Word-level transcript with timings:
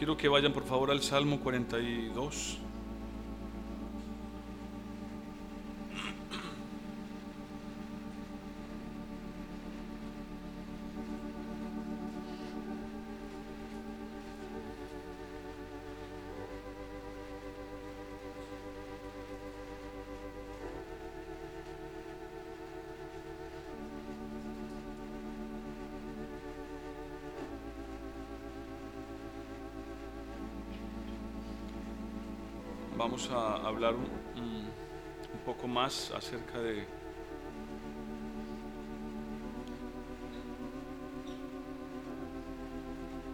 Quiero 0.00 0.16
que 0.16 0.28
vayan 0.30 0.54
por 0.54 0.64
favor 0.64 0.90
al 0.90 1.02
Salmo 1.02 1.40
42. 1.40 2.69
A 33.10 33.66
hablar 33.66 33.94
un 33.96 34.70
poco 35.44 35.66
más 35.66 36.12
acerca 36.12 36.60
de 36.60 36.86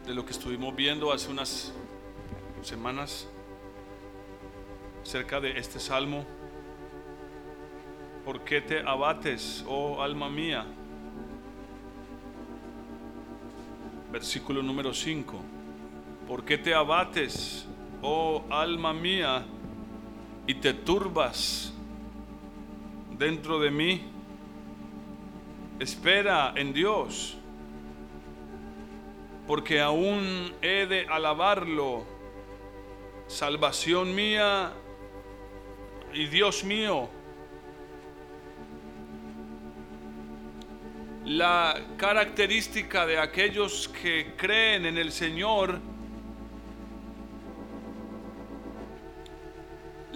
de 0.06 0.14
lo 0.14 0.24
que 0.24 0.32
estuvimos 0.32 0.74
viendo 0.74 1.12
hace 1.12 1.30
unas 1.30 1.74
semanas 2.62 3.28
acerca 5.02 5.40
de 5.40 5.58
este 5.58 5.78
salmo. 5.78 6.24
¿Por 8.24 8.44
qué 8.44 8.62
te 8.62 8.80
abates, 8.80 9.62
oh 9.68 10.02
alma 10.02 10.30
mía? 10.30 10.64
Versículo 14.10 14.62
número 14.62 14.94
5. 14.94 15.38
¿Por 16.26 16.44
qué 16.44 16.56
te 16.56 16.74
abates, 16.74 17.66
oh 18.00 18.42
alma 18.50 18.92
mía, 18.92 19.44
y 20.46 20.54
te 20.54 20.74
turbas 20.74 21.72
dentro 23.18 23.58
de 23.58 23.70
mí? 23.70 24.02
Espera 25.78 26.52
en 26.56 26.72
Dios, 26.72 27.36
porque 29.46 29.80
aún 29.80 30.54
he 30.62 30.86
de 30.86 31.06
alabarlo, 31.06 32.04
salvación 33.26 34.14
mía 34.14 34.72
y 36.14 36.26
Dios 36.26 36.64
mío. 36.64 37.08
La 41.24 41.78
característica 41.96 43.04
de 43.04 43.18
aquellos 43.18 43.88
que 43.88 44.34
creen 44.36 44.86
en 44.86 44.96
el 44.96 45.10
Señor, 45.10 45.80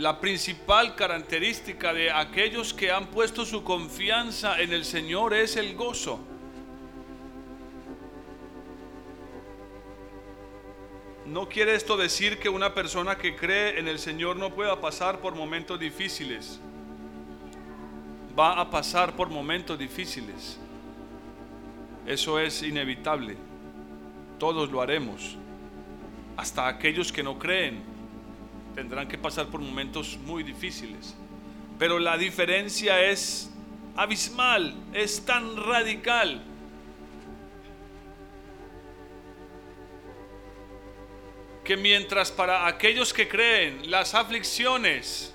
la 0.01 0.19
principal 0.19 0.95
característica 0.97 1.93
de 1.93 2.11
aquellos 2.11 2.73
que 2.73 2.91
han 2.91 3.09
puesto 3.09 3.45
su 3.45 3.62
confianza 3.62 4.59
en 4.59 4.73
el 4.73 4.87
Señor 4.87 5.34
es 5.34 5.57
el 5.57 5.77
gozo. 5.77 6.19
No 11.27 11.51
quiere 11.51 11.75
esto 11.75 11.98
decir 11.98 12.39
que 12.39 12.48
una 12.48 12.73
persona 12.73 13.19
que 13.19 13.37
cree 13.37 13.79
en 13.79 13.89
el 13.89 13.98
Señor 13.98 14.37
no 14.37 14.55
pueda 14.55 14.81
pasar 14.81 15.20
por 15.20 15.34
momentos 15.34 15.79
difíciles. 15.79 16.59
Va 18.39 18.59
a 18.59 18.70
pasar 18.70 19.14
por 19.14 19.29
momentos 19.29 19.79
difíciles. 19.79 20.59
Eso 22.07 22.41
es 22.41 22.63
inevitable. 22.63 23.36
Todos 24.39 24.70
lo 24.70 24.80
haremos. 24.80 25.36
Hasta 26.39 26.67
aquellos 26.69 27.13
que 27.13 27.23
no 27.23 27.39
creen 27.39 27.99
tendrán 28.75 29.08
que 29.08 29.19
pasar 29.19 29.47
por 29.47 29.61
momentos 29.61 30.19
muy 30.25 30.42
difíciles. 30.42 31.14
Pero 31.79 31.98
la 31.98 32.17
diferencia 32.17 33.03
es 33.03 33.51
abismal, 33.97 34.75
es 34.92 35.25
tan 35.25 35.57
radical. 35.57 36.42
Que 41.64 41.77
mientras 41.77 42.30
para 42.30 42.67
aquellos 42.67 43.13
que 43.13 43.29
creen 43.29 43.91
las 43.91 44.14
aflicciones 44.14 45.35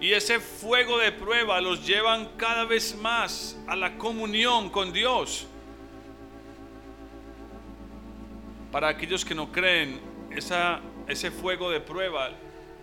y 0.00 0.12
ese 0.12 0.40
fuego 0.40 0.98
de 0.98 1.12
prueba 1.12 1.60
los 1.60 1.86
llevan 1.86 2.36
cada 2.36 2.64
vez 2.64 2.96
más 2.96 3.56
a 3.66 3.76
la 3.76 3.96
comunión 3.96 4.68
con 4.70 4.92
Dios. 4.92 5.46
Para 8.72 8.88
aquellos 8.88 9.24
que 9.24 9.34
no 9.34 9.52
creen, 9.52 10.00
esa, 10.30 10.80
ese 11.06 11.30
fuego 11.30 11.70
de 11.70 11.80
prueba 11.80 12.30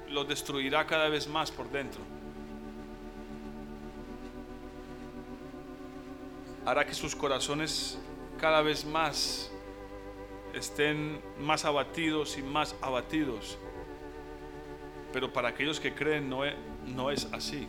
los 0.09 0.27
destruirá 0.27 0.85
cada 0.85 1.09
vez 1.09 1.27
más 1.27 1.51
por 1.51 1.69
dentro. 1.71 2.01
Hará 6.65 6.85
que 6.85 6.93
sus 6.93 7.15
corazones 7.15 7.97
cada 8.39 8.61
vez 8.61 8.85
más 8.85 9.51
estén 10.53 11.19
más 11.39 11.65
abatidos 11.65 12.37
y 12.37 12.43
más 12.43 12.75
abatidos. 12.81 13.57
Pero 15.11 15.31
para 15.33 15.49
aquellos 15.49 15.79
que 15.79 15.93
creen 15.93 16.29
no 16.29 16.45
es, 16.45 16.53
no 16.85 17.09
es 17.09 17.27
así. 17.33 17.67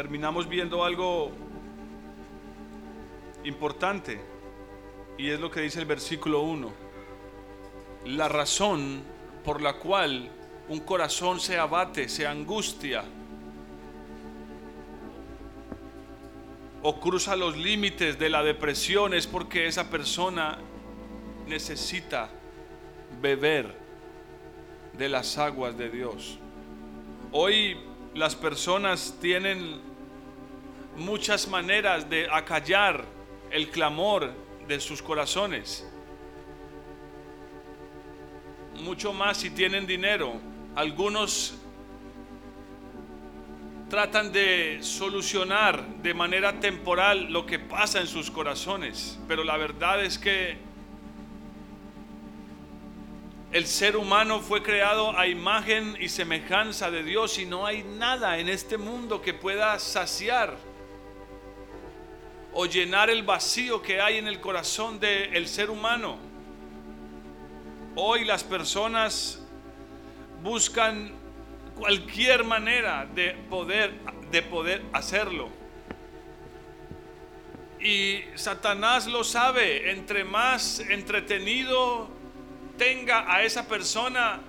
Terminamos 0.00 0.48
viendo 0.48 0.82
algo 0.82 1.30
importante 3.44 4.18
y 5.18 5.28
es 5.28 5.38
lo 5.38 5.50
que 5.50 5.60
dice 5.60 5.78
el 5.78 5.84
versículo 5.84 6.40
1. 6.40 6.72
La 8.06 8.26
razón 8.26 9.02
por 9.44 9.60
la 9.60 9.74
cual 9.74 10.30
un 10.70 10.80
corazón 10.80 11.38
se 11.38 11.58
abate, 11.58 12.08
se 12.08 12.26
angustia 12.26 13.04
o 16.82 16.98
cruza 16.98 17.36
los 17.36 17.58
límites 17.58 18.18
de 18.18 18.30
la 18.30 18.42
depresión 18.42 19.12
es 19.12 19.26
porque 19.26 19.66
esa 19.66 19.90
persona 19.90 20.56
necesita 21.46 22.30
beber 23.20 23.76
de 24.96 25.10
las 25.10 25.36
aguas 25.36 25.76
de 25.76 25.90
Dios. 25.90 26.38
Hoy 27.32 27.76
las 28.14 28.34
personas 28.34 29.18
tienen 29.20 29.89
muchas 30.96 31.48
maneras 31.48 32.08
de 32.08 32.28
acallar 32.30 33.04
el 33.50 33.70
clamor 33.70 34.32
de 34.66 34.80
sus 34.80 35.02
corazones. 35.02 35.86
Mucho 38.82 39.12
más 39.12 39.38
si 39.38 39.50
tienen 39.50 39.86
dinero. 39.86 40.34
Algunos 40.74 41.54
tratan 43.88 44.30
de 44.32 44.78
solucionar 44.82 45.84
de 45.96 46.14
manera 46.14 46.60
temporal 46.60 47.32
lo 47.32 47.44
que 47.44 47.58
pasa 47.58 48.00
en 48.00 48.06
sus 48.06 48.30
corazones, 48.30 49.18
pero 49.26 49.42
la 49.42 49.56
verdad 49.56 50.04
es 50.04 50.16
que 50.16 50.56
el 53.52 53.66
ser 53.66 53.96
humano 53.96 54.38
fue 54.38 54.62
creado 54.62 55.18
a 55.18 55.26
imagen 55.26 55.96
y 56.00 56.08
semejanza 56.08 56.88
de 56.92 57.02
Dios 57.02 57.36
y 57.40 57.46
no 57.46 57.66
hay 57.66 57.82
nada 57.82 58.38
en 58.38 58.48
este 58.48 58.78
mundo 58.78 59.20
que 59.20 59.34
pueda 59.34 59.76
saciar 59.80 60.56
o 62.52 62.66
llenar 62.66 63.10
el 63.10 63.22
vacío 63.22 63.80
que 63.82 64.00
hay 64.00 64.18
en 64.18 64.26
el 64.26 64.40
corazón 64.40 64.98
del 64.98 65.46
ser 65.46 65.70
humano. 65.70 66.18
Hoy 67.94 68.24
las 68.24 68.44
personas 68.44 69.42
buscan 70.42 71.12
cualquier 71.76 72.44
manera 72.44 73.06
de 73.14 73.34
poder, 73.48 73.92
de 74.30 74.42
poder 74.42 74.82
hacerlo. 74.92 75.48
Y 77.80 78.22
Satanás 78.34 79.06
lo 79.06 79.24
sabe, 79.24 79.90
entre 79.90 80.24
más 80.24 80.80
entretenido 80.80 82.08
tenga 82.76 83.32
a 83.32 83.42
esa 83.42 83.66
persona, 83.66 84.40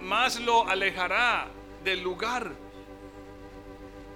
más 0.00 0.40
lo 0.40 0.68
alejará 0.68 1.48
del 1.84 2.02
lugar 2.02 2.50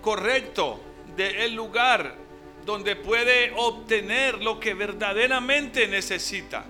correcto, 0.05 0.81
del 1.17 1.55
lugar 1.55 2.24
donde 2.64 2.96
puede 2.96 3.52
obtener 3.56 4.43
lo 4.43 4.58
que 4.61 4.75
verdaderamente 4.75 5.87
necesita. 5.88 6.64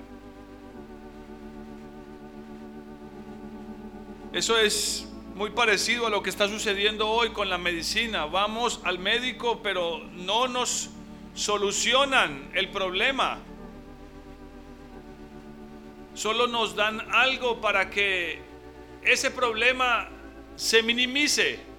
Eso 4.33 4.59
es 4.59 5.07
muy 5.35 5.51
parecido 5.51 6.07
a 6.07 6.11
lo 6.11 6.23
que 6.23 6.31
está 6.31 6.49
sucediendo 6.49 7.09
hoy 7.09 7.31
con 7.31 7.49
la 7.49 7.59
medicina. 7.59 8.25
Vamos 8.25 8.81
al 8.85 8.99
médico, 8.99 9.61
pero 9.63 10.01
no 10.13 10.49
nos 10.49 10.91
solucionan 11.35 12.51
el 12.55 12.69
problema. 12.69 13.39
solo 16.15 16.47
nos 16.47 16.77
dan 16.77 17.01
algo 17.11 17.61
para 17.61 17.91
que 17.91 18.41
ese 19.03 19.31
problema 19.31 20.09
se 20.57 20.83
minimice. 20.83 21.74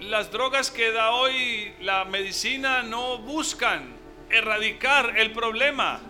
Las 0.00 0.30
drogas 0.30 0.70
que 0.70 0.92
da 0.92 1.12
hoy 1.12 1.74
la 1.80 2.04
medicina 2.04 2.82
no 2.82 3.18
buscan 3.18 3.96
erradicar 4.30 5.18
el 5.18 5.32
problema, 5.32 6.00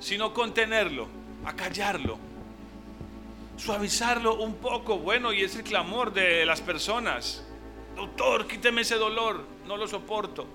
sino 0.00 0.34
contenerlo, 0.34 1.08
acallarlo, 1.44 2.18
suavizarlo 3.56 4.34
un 4.34 4.56
poco. 4.56 4.98
Bueno, 4.98 5.32
y 5.32 5.42
es 5.42 5.54
el 5.56 5.62
clamor 5.62 6.12
de 6.12 6.44
las 6.44 6.60
personas. 6.60 7.44
Doctor, 7.94 8.46
quíteme 8.46 8.80
ese 8.80 8.96
dolor, 8.96 9.44
no 9.66 9.76
lo 9.76 9.86
soporto. 9.86 10.46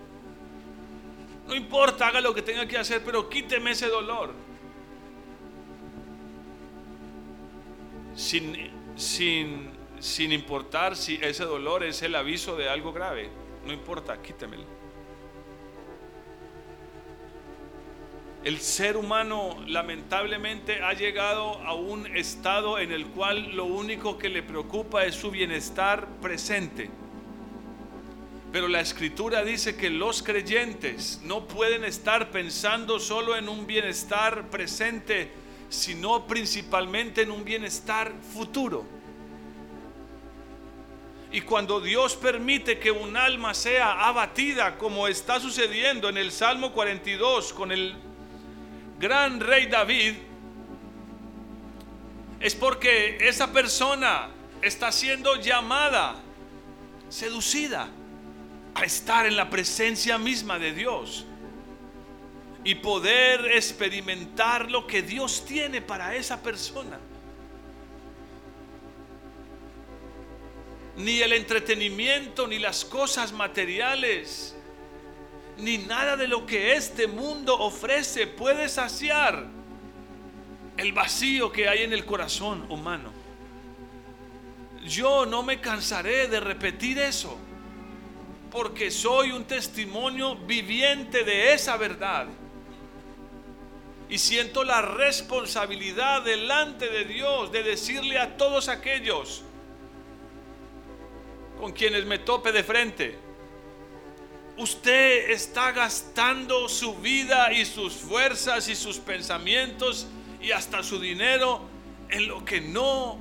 No 1.48 1.56
importa, 1.56 2.08
haga 2.08 2.22
lo 2.22 2.34
que 2.34 2.42
tenga 2.42 2.66
que 2.68 2.78
hacer, 2.78 3.04
pero 3.06 3.30
quíteme 3.30 3.72
ese 3.72 3.88
dolor. 3.88 4.34
Sin, 8.16 8.72
sin, 8.96 9.73
sin 10.04 10.34
importar 10.34 10.98
si 10.98 11.16
ese 11.22 11.46
dolor 11.46 11.82
es 11.82 12.02
el 12.02 12.14
aviso 12.16 12.58
de 12.58 12.68
algo 12.68 12.92
grave. 12.92 13.30
No 13.66 13.72
importa, 13.72 14.22
quítemelo. 14.22 14.66
El 18.44 18.60
ser 18.60 18.98
humano 18.98 19.64
lamentablemente 19.66 20.84
ha 20.84 20.92
llegado 20.92 21.54
a 21.60 21.74
un 21.74 22.06
estado 22.18 22.80
en 22.80 22.92
el 22.92 23.06
cual 23.08 23.56
lo 23.56 23.64
único 23.64 24.18
que 24.18 24.28
le 24.28 24.44
preocupa 24.44 25.06
es 25.06 25.16
su 25.16 25.32
bienestar 25.32 26.06
presente. 26.22 26.90
Pero 28.52 28.68
la 28.68 28.82
escritura 28.82 29.46
dice 29.46 29.78
que 29.78 29.90
los 29.90 30.22
creyentes 30.22 31.22
no 31.24 31.48
pueden 31.48 31.86
estar 31.86 32.30
pensando 32.30 33.00
solo 33.00 33.38
en 33.38 33.48
un 33.48 33.66
bienestar 33.66 34.50
presente, 34.50 35.32
sino 35.70 36.28
principalmente 36.28 37.22
en 37.22 37.32
un 37.32 37.46
bienestar 37.46 38.12
futuro. 38.34 39.02
Y 41.34 41.42
cuando 41.42 41.82
Dios 41.82 42.16
permite 42.16 42.78
que 42.78 42.92
un 42.92 43.18
alma 43.18 43.56
sea 43.56 44.08
abatida, 44.08 44.78
como 44.78 45.08
está 45.08 45.40
sucediendo 45.40 46.08
en 46.08 46.18
el 46.18 46.32
Salmo 46.32 46.72
42 46.72 47.54
con 47.54 47.72
el 47.72 47.96
gran 49.00 49.40
rey 49.40 49.66
David, 49.66 50.14
es 52.40 52.54
porque 52.54 53.18
esa 53.20 53.52
persona 53.52 54.30
está 54.62 54.92
siendo 54.92 55.36
llamada, 55.38 56.18
seducida, 57.10 57.90
a 58.76 58.84
estar 58.84 59.26
en 59.26 59.36
la 59.36 59.50
presencia 59.50 60.20
misma 60.20 60.60
de 60.60 60.72
Dios 60.72 61.26
y 62.64 62.76
poder 62.76 63.54
experimentar 63.54 64.70
lo 64.70 64.86
que 64.86 65.02
Dios 65.02 65.46
tiene 65.46 65.82
para 65.82 66.16
esa 66.16 66.44
persona. 66.44 67.00
Ni 70.96 71.22
el 71.22 71.34
entretenimiento, 71.34 72.48
ni 72.48 72.60
las 72.60 72.86
cosas 72.86 73.32
materiales 73.32 74.56
ni 75.58 75.78
nada 75.78 76.18
de 76.18 76.28
lo 76.28 76.46
que 76.46 76.76
este 76.76 77.08
mundo 77.08 77.58
ofrece 77.58 78.28
puede 78.28 78.70
saciar 78.70 79.46
el 80.78 80.92
vacío 80.94 81.52
que 81.52 81.70
hay 81.70 81.84
en 81.84 81.94
el 81.94 82.06
corazón 82.06 82.66
humano. 82.70 83.12
Yo 84.86 85.26
no 85.26 85.44
me 85.44 85.62
cansaré 85.62 86.28
de 86.28 86.40
repetir 86.40 86.98
eso, 86.98 87.38
porque 88.52 88.92
soy 88.92 89.32
un 89.32 89.46
testimonio 89.46 90.36
viviente 90.36 91.24
de 91.24 91.54
esa 91.54 91.78
verdad. 91.78 92.28
Y 94.10 94.18
siento 94.18 94.64
la 94.64 94.82
responsabilidad 94.82 96.24
delante 96.24 96.90
de 96.90 97.06
Dios 97.06 97.52
de 97.52 97.64
decirle 97.64 98.20
a 98.20 98.36
todos 98.36 98.68
aquellos 98.68 99.44
con 101.64 101.72
quienes 101.72 102.06
me 102.06 102.20
tope 102.20 102.52
de 102.52 102.62
frente, 102.62 103.18
usted 104.58 105.30
está 105.30 105.72
gastando 105.72 106.68
su 106.68 106.96
vida 106.96 107.54
y 107.54 107.64
sus 107.64 107.94
fuerzas 107.94 108.68
y 108.68 108.76
sus 108.76 108.98
pensamientos 108.98 110.06
y 110.42 110.52
hasta 110.52 110.84
su 110.84 111.00
dinero 111.00 111.62
en 112.10 112.28
lo 112.28 112.44
que 112.44 112.60
no 112.60 113.18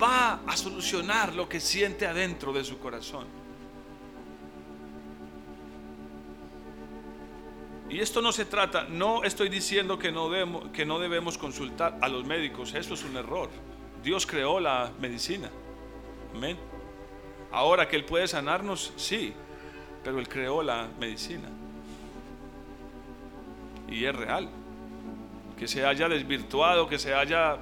va 0.00 0.42
a 0.46 0.56
solucionar 0.56 1.34
lo 1.34 1.48
que 1.48 1.58
siente 1.58 2.06
adentro 2.06 2.52
de 2.52 2.62
su 2.62 2.78
corazón. 2.78 3.26
Y 7.90 7.98
esto 7.98 8.22
no 8.22 8.30
se 8.30 8.44
trata, 8.44 8.84
no 8.84 9.24
estoy 9.24 9.48
diciendo 9.48 9.98
que 9.98 10.12
no, 10.12 10.30
debemos, 10.30 10.68
que 10.68 10.86
no 10.86 11.00
debemos 11.00 11.36
consultar 11.36 11.98
a 12.00 12.06
los 12.06 12.24
médicos, 12.24 12.74
eso 12.74 12.94
es 12.94 13.02
un 13.02 13.16
error. 13.16 13.50
Dios 14.04 14.24
creó 14.24 14.60
la 14.60 14.92
medicina. 15.00 15.50
Amén. 16.32 16.71
Ahora 17.52 17.88
que 17.88 17.96
Él 17.96 18.04
puede 18.04 18.26
sanarnos, 18.26 18.92
sí, 18.96 19.34
pero 20.02 20.18
Él 20.18 20.28
creó 20.28 20.62
la 20.62 20.88
medicina. 20.98 21.48
Y 23.88 24.04
es 24.04 24.14
real. 24.14 24.48
Que 25.58 25.68
se 25.68 25.84
haya 25.84 26.08
desvirtuado, 26.08 26.88
que 26.88 26.98
se 26.98 27.14
haya 27.14 27.58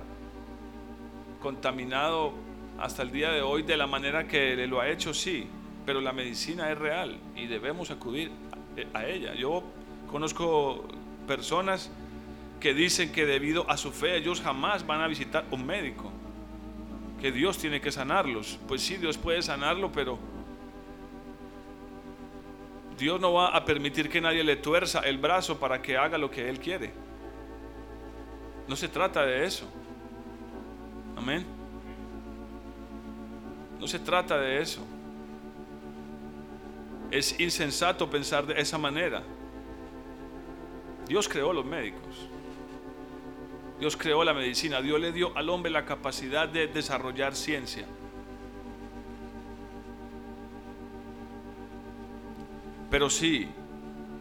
contaminado 1.42 2.32
hasta 2.78 3.02
el 3.02 3.10
día 3.10 3.30
de 3.30 3.42
hoy 3.42 3.62
de 3.62 3.76
la 3.76 3.86
manera 3.86 4.26
que 4.26 4.66
lo 4.66 4.80
ha 4.80 4.88
hecho, 4.88 5.12
sí, 5.12 5.46
pero 5.84 6.00
la 6.00 6.12
medicina 6.12 6.70
es 6.70 6.78
real 6.78 7.18
y 7.36 7.46
debemos 7.46 7.90
acudir 7.90 8.30
a 8.94 9.04
ella. 9.04 9.34
Yo 9.34 9.62
conozco 10.10 10.84
personas 11.26 11.90
que 12.58 12.74
dicen 12.74 13.12
que 13.12 13.26
debido 13.26 13.68
a 13.70 13.76
su 13.76 13.90
fe 13.90 14.16
ellos 14.16 14.40
jamás 14.40 14.86
van 14.86 15.00
a 15.00 15.08
visitar 15.08 15.44
un 15.50 15.66
médico, 15.66 16.09
que 17.20 17.30
Dios 17.30 17.58
tiene 17.58 17.80
que 17.80 17.92
sanarlos. 17.92 18.58
Pues 18.66 18.82
sí, 18.82 18.96
Dios 18.96 19.18
puede 19.18 19.42
sanarlo, 19.42 19.92
pero 19.92 20.18
Dios 22.98 23.20
no 23.20 23.32
va 23.34 23.48
a 23.48 23.64
permitir 23.64 24.08
que 24.08 24.20
nadie 24.20 24.42
le 24.42 24.56
tuerza 24.56 25.00
el 25.00 25.18
brazo 25.18 25.58
para 25.58 25.80
que 25.80 25.96
haga 25.96 26.18
lo 26.18 26.30
que 26.30 26.48
Él 26.48 26.58
quiere. 26.58 26.92
No 28.66 28.76
se 28.76 28.88
trata 28.88 29.24
de 29.24 29.44
eso. 29.44 29.66
Amén. 31.16 31.44
No 33.78 33.86
se 33.86 33.98
trata 33.98 34.38
de 34.38 34.60
eso. 34.60 34.86
Es 37.10 37.38
insensato 37.40 38.08
pensar 38.08 38.46
de 38.46 38.60
esa 38.60 38.78
manera. 38.78 39.22
Dios 41.08 41.28
creó 41.28 41.52
los 41.52 41.64
médicos. 41.64 42.29
Dios 43.80 43.96
creó 43.96 44.22
la 44.24 44.34
medicina. 44.34 44.82
Dios 44.82 45.00
le 45.00 45.10
dio 45.10 45.36
al 45.36 45.48
hombre 45.48 45.72
la 45.72 45.86
capacidad 45.86 46.46
de 46.46 46.66
desarrollar 46.66 47.34
ciencia. 47.34 47.86
Pero 52.90 53.08
sí, 53.08 53.48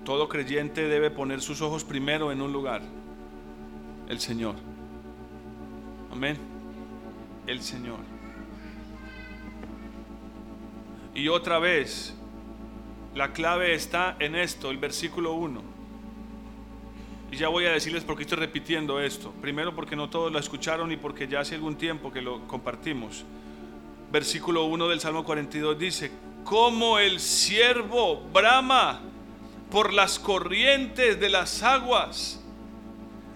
todo 0.06 0.30
creyente 0.30 0.88
debe 0.88 1.12
poner 1.12 1.42
sus 1.42 1.62
ojos 1.62 1.84
primero 1.84 2.32
en 2.32 2.42
un 2.42 2.54
lugar, 2.54 2.82
el 4.08 4.20
Señor. 4.20 4.56
Amén. 6.12 6.38
El 7.46 7.62
Señor. 7.62 8.00
Y 11.16 11.28
otra 11.28 11.60
vez, 11.60 12.16
la 13.14 13.34
clave 13.34 13.74
está 13.74 14.16
en 14.20 14.36
esto, 14.36 14.72
el 14.72 14.78
versículo 14.78 15.34
1. 15.34 15.79
Y 17.32 17.38
ya 17.38 17.48
voy 17.48 17.66
a 17.66 17.72
decirles 17.72 18.04
por 18.04 18.16
qué 18.16 18.24
estoy 18.24 18.40
repitiendo 18.40 19.00
esto. 19.00 19.32
Primero 19.42 19.76
porque 19.76 19.96
no 19.96 20.10
todos 20.10 20.32
lo 20.32 20.40
escucharon 20.40 20.92
y 20.92 20.98
porque 20.98 21.28
ya 21.28 21.42
hace 21.42 21.56
algún 21.56 21.76
tiempo 21.76 22.12
que 22.12 22.22
lo 22.22 22.48
compartimos. 22.48 23.24
Versículo 24.12 24.66
1 24.66 24.88
del 24.88 25.00
Salmo 25.00 25.24
42 25.24 25.78
dice, 25.78 26.12
como 26.44 26.98
el 26.98 27.20
siervo 27.20 28.22
brama 28.34 29.02
por 29.70 29.94
las 29.94 30.18
corrientes 30.18 31.20
de 31.20 31.30
las 31.30 31.62
aguas. 31.62 32.44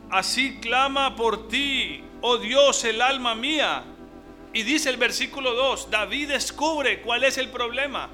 Así 0.10 0.58
clama 0.60 1.16
por 1.16 1.48
ti, 1.48 2.04
oh 2.22 2.38
Dios, 2.38 2.84
el 2.86 3.02
alma 3.02 3.36
mía. 3.36 3.84
Y 4.54 4.64
dice 4.64 4.90
el 4.90 4.98
versículo 4.98 5.54
2, 5.54 5.90
David 5.92 6.30
descubre 6.30 7.02
cuál 7.02 7.24
es 7.24 7.38
el 7.38 7.50
problema. 7.50 8.10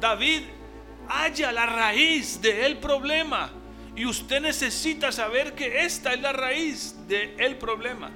David 0.00 0.42
halla 1.08 1.52
la 1.52 1.66
raíz 1.66 2.40
del 2.40 2.78
problema. 2.78 3.50
Y 3.98 4.06
usted 4.06 4.40
necesita 4.40 5.10
saber 5.10 5.56
que 5.56 5.84
esta 5.84 6.14
es 6.14 6.20
la 6.20 6.32
raíz 6.32 6.94
del 7.08 7.56
problema. 7.56 8.08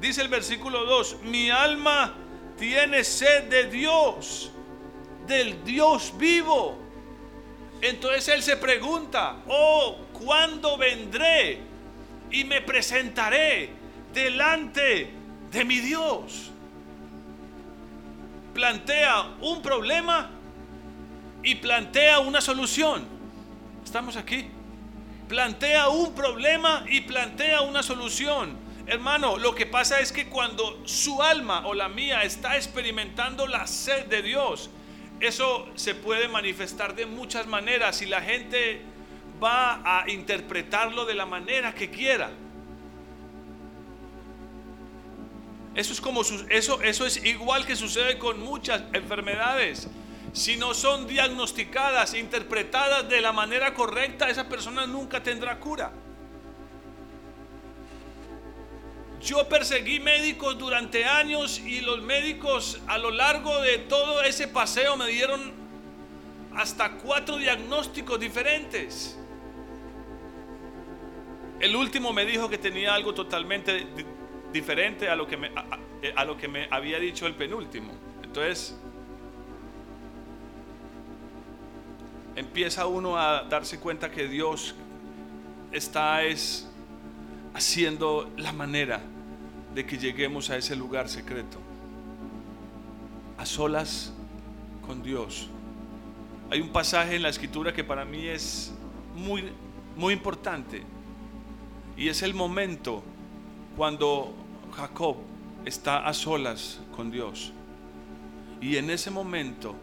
Dice 0.00 0.22
el 0.22 0.28
versículo 0.28 0.84
2, 0.84 1.18
mi 1.22 1.50
alma 1.50 2.16
tiene 2.58 3.04
sed 3.04 3.44
de 3.44 3.70
Dios 3.70 4.50
del 5.28 5.62
Dios 5.62 6.12
vivo. 6.18 6.76
Entonces 7.80 8.26
él 8.26 8.42
se 8.42 8.56
pregunta, 8.56 9.36
oh, 9.46 9.98
¿cuándo 10.12 10.76
vendré 10.76 11.60
y 12.32 12.42
me 12.42 12.60
presentaré 12.60 13.70
delante 14.12 15.10
de 15.52 15.64
mi 15.64 15.78
Dios? 15.78 16.50
Plantea 18.52 19.36
un 19.42 19.62
problema 19.62 20.28
y 21.44 21.54
plantea 21.54 22.18
una 22.18 22.40
solución. 22.40 23.04
Estamos 23.84 24.16
aquí. 24.16 24.48
Plantea 25.32 25.88
un 25.88 26.14
problema 26.14 26.84
y 26.90 27.00
plantea 27.00 27.62
una 27.62 27.82
solución. 27.82 28.54
Hermano, 28.86 29.38
lo 29.38 29.54
que 29.54 29.64
pasa 29.64 29.98
es 29.98 30.12
que 30.12 30.26
cuando 30.26 30.86
su 30.86 31.22
alma 31.22 31.66
o 31.66 31.72
la 31.72 31.88
mía 31.88 32.22
está 32.22 32.56
experimentando 32.56 33.46
la 33.46 33.66
sed 33.66 34.04
de 34.08 34.20
Dios, 34.20 34.68
eso 35.20 35.66
se 35.74 35.94
puede 35.94 36.28
manifestar 36.28 36.94
de 36.94 37.06
muchas 37.06 37.46
maneras 37.46 38.02
y 38.02 38.06
la 38.06 38.20
gente 38.20 38.82
va 39.42 39.80
a 39.82 40.10
interpretarlo 40.10 41.06
de 41.06 41.14
la 41.14 41.24
manera 41.24 41.74
que 41.74 41.88
quiera. 41.88 42.28
Eso 45.74 45.94
es 45.94 46.00
como 46.02 46.20
eso, 46.50 46.82
eso 46.82 47.06
es 47.06 47.24
igual 47.24 47.64
que 47.64 47.74
sucede 47.74 48.18
con 48.18 48.38
muchas 48.38 48.82
enfermedades. 48.92 49.88
Si 50.32 50.56
no 50.56 50.72
son 50.72 51.06
diagnosticadas, 51.06 52.14
interpretadas 52.14 53.08
de 53.08 53.20
la 53.20 53.32
manera 53.32 53.74
correcta, 53.74 54.30
esa 54.30 54.48
persona 54.48 54.86
nunca 54.86 55.22
tendrá 55.22 55.58
cura. 55.58 55.92
Yo 59.22 59.46
perseguí 59.48 60.00
médicos 60.00 60.58
durante 60.58 61.04
años 61.04 61.60
y 61.60 61.80
los 61.80 62.02
médicos 62.02 62.80
a 62.88 62.98
lo 62.98 63.10
largo 63.10 63.60
de 63.60 63.78
todo 63.78 64.22
ese 64.24 64.48
paseo 64.48 64.96
me 64.96 65.06
dieron 65.06 65.52
hasta 66.56 66.92
cuatro 66.92 67.36
diagnósticos 67.36 68.18
diferentes. 68.18 69.18
El 71.60 71.76
último 71.76 72.12
me 72.12 72.26
dijo 72.26 72.48
que 72.48 72.58
tenía 72.58 72.94
algo 72.94 73.14
totalmente 73.14 73.86
diferente 74.52 75.08
a 75.08 75.14
lo 75.14 75.28
que 75.28 75.36
me, 75.36 75.52
a, 76.16 76.24
lo 76.24 76.36
que 76.36 76.48
me 76.48 76.66
había 76.70 76.98
dicho 76.98 77.26
el 77.28 77.34
penúltimo. 77.34 77.92
Entonces, 78.24 78.76
empieza 82.36 82.86
uno 82.86 83.18
a 83.18 83.44
darse 83.44 83.78
cuenta 83.78 84.10
que 84.10 84.28
Dios 84.28 84.74
está 85.70 86.22
es 86.22 86.68
haciendo 87.54 88.30
la 88.36 88.52
manera 88.52 89.00
de 89.74 89.86
que 89.86 89.98
lleguemos 89.98 90.50
a 90.50 90.56
ese 90.56 90.76
lugar 90.76 91.08
secreto. 91.08 91.58
A 93.38 93.46
solas 93.46 94.12
con 94.86 95.02
Dios. 95.02 95.48
Hay 96.50 96.60
un 96.60 96.68
pasaje 96.68 97.16
en 97.16 97.22
la 97.22 97.28
escritura 97.28 97.72
que 97.72 97.84
para 97.84 98.04
mí 98.04 98.26
es 98.26 98.72
muy 99.14 99.44
muy 99.96 100.14
importante 100.14 100.82
y 101.96 102.08
es 102.08 102.22
el 102.22 102.34
momento 102.34 103.02
cuando 103.76 104.34
Jacob 104.74 105.16
está 105.64 106.06
a 106.06 106.14
solas 106.14 106.80
con 106.96 107.10
Dios. 107.10 107.52
Y 108.60 108.76
en 108.76 108.90
ese 108.90 109.10
momento, 109.10 109.74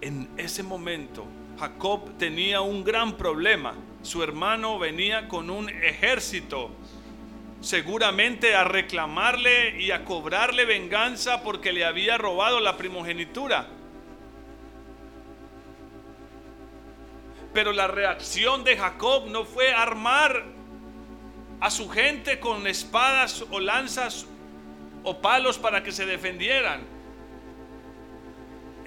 en 0.00 0.28
ese 0.36 0.62
momento, 0.62 1.24
Jacob 1.58 2.16
tenía 2.18 2.60
un 2.60 2.84
gran 2.84 3.16
problema. 3.16 3.74
Su 4.02 4.22
hermano 4.22 4.78
venía 4.78 5.28
con 5.28 5.50
un 5.50 5.68
ejército, 5.68 6.70
seguramente 7.60 8.54
a 8.54 8.64
reclamarle 8.64 9.80
y 9.80 9.90
a 9.90 10.04
cobrarle 10.04 10.64
venganza 10.64 11.42
porque 11.42 11.72
le 11.72 11.84
había 11.84 12.16
robado 12.16 12.60
la 12.60 12.76
primogenitura. 12.76 13.66
Pero 17.52 17.72
la 17.72 17.88
reacción 17.88 18.62
de 18.62 18.76
Jacob 18.76 19.26
no 19.26 19.44
fue 19.44 19.72
armar 19.72 20.44
a 21.60 21.70
su 21.70 21.88
gente 21.88 22.38
con 22.38 22.68
espadas 22.68 23.44
o 23.50 23.58
lanzas 23.58 24.26
o 25.02 25.20
palos 25.20 25.58
para 25.58 25.82
que 25.82 25.90
se 25.90 26.06
defendieran. 26.06 26.97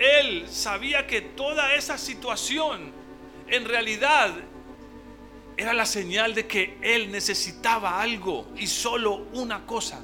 Él 0.01 0.47
sabía 0.49 1.05
que 1.05 1.21
toda 1.21 1.75
esa 1.75 1.95
situación 1.95 2.91
en 3.47 3.65
realidad 3.65 4.33
era 5.55 5.73
la 5.73 5.85
señal 5.85 6.33
de 6.33 6.47
que 6.47 6.79
él 6.81 7.11
necesitaba 7.11 8.01
algo 8.01 8.47
y 8.57 8.65
solo 8.65 9.27
una 9.33 9.67
cosa. 9.67 10.03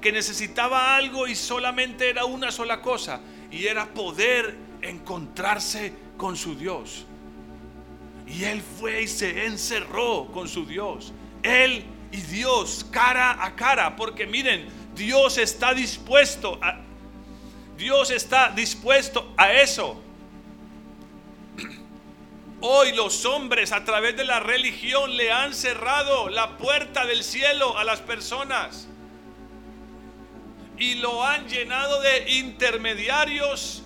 Que 0.00 0.10
necesitaba 0.10 0.96
algo 0.96 1.28
y 1.28 1.36
solamente 1.36 2.10
era 2.10 2.24
una 2.24 2.50
sola 2.50 2.82
cosa. 2.82 3.20
Y 3.52 3.66
era 3.66 3.86
poder 3.86 4.56
encontrarse 4.82 5.92
con 6.16 6.36
su 6.36 6.56
Dios. 6.56 7.06
Y 8.26 8.42
él 8.42 8.60
fue 8.60 9.02
y 9.02 9.06
se 9.06 9.46
encerró 9.46 10.26
con 10.32 10.48
su 10.48 10.66
Dios. 10.66 11.12
Él 11.44 11.84
y 12.10 12.16
Dios 12.16 12.84
cara 12.90 13.44
a 13.44 13.54
cara, 13.54 13.94
porque 13.94 14.26
miren, 14.26 14.66
Dios 14.96 15.38
está 15.38 15.72
dispuesto 15.72 16.58
a 16.60 16.80
Dios 17.76 18.10
está 18.10 18.50
dispuesto 18.50 19.32
a 19.36 19.52
eso. 19.52 20.02
Hoy 22.60 22.92
los 22.92 23.24
hombres 23.26 23.70
a 23.72 23.84
través 23.84 24.16
de 24.16 24.24
la 24.24 24.40
religión 24.40 25.16
le 25.16 25.30
han 25.30 25.52
cerrado 25.54 26.30
la 26.30 26.56
puerta 26.56 27.04
del 27.04 27.22
cielo 27.22 27.76
a 27.76 27.84
las 27.84 28.00
personas 28.00 28.88
y 30.78 30.94
lo 30.94 31.24
han 31.24 31.48
llenado 31.48 32.00
de 32.00 32.32
intermediarios 32.38 33.82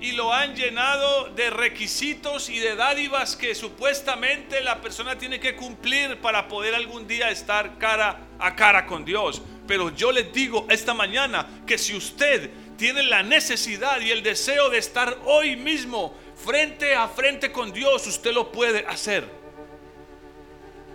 y 0.00 0.12
lo 0.12 0.32
han 0.32 0.54
llenado 0.54 1.30
de 1.34 1.50
requisitos 1.50 2.48
y 2.48 2.60
de 2.60 2.76
dádivas 2.76 3.34
que 3.34 3.54
supuestamente 3.56 4.60
la 4.60 4.80
persona 4.80 5.18
tiene 5.18 5.40
que 5.40 5.56
cumplir 5.56 6.20
para 6.20 6.46
poder 6.46 6.76
algún 6.76 7.08
día 7.08 7.30
estar 7.30 7.78
cara 7.78 8.20
a 8.38 8.54
cara 8.54 8.86
con 8.86 9.04
Dios. 9.04 9.42
Pero 9.66 9.90
yo 9.90 10.12
les 10.12 10.32
digo 10.32 10.66
esta 10.70 10.94
mañana 10.94 11.46
que 11.66 11.76
si 11.76 11.96
usted 11.96 12.50
tiene 12.78 13.02
la 13.02 13.24
necesidad 13.24 14.00
y 14.00 14.12
el 14.12 14.22
deseo 14.22 14.70
de 14.70 14.78
estar 14.78 15.18
hoy 15.26 15.56
mismo 15.56 16.14
frente 16.36 16.94
a 16.94 17.08
frente 17.08 17.50
con 17.50 17.72
Dios, 17.72 18.06
usted 18.06 18.32
lo 18.32 18.52
puede 18.52 18.86
hacer. 18.86 19.28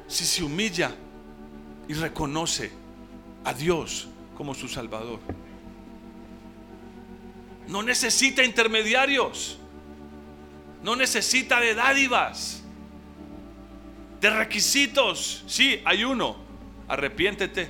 Si 0.08 0.26
se 0.26 0.44
humilla 0.44 0.96
y 1.88 1.94
reconoce 1.94 2.72
a 3.44 3.54
Dios 3.54 4.08
como 4.38 4.56
su 4.56 4.70
Salvador. 4.70 5.20
No 7.68 7.84
necesita 7.84 8.44
intermediarios. 8.44 9.60
No 10.84 10.96
necesita 10.96 11.60
de 11.60 11.76
dádivas. 11.76 12.64
De 14.22 14.30
requisitos. 14.30 15.44
Sí, 15.48 15.82
hay 15.84 16.06
uno. 16.06 16.38
Arrepiéntete 16.88 17.70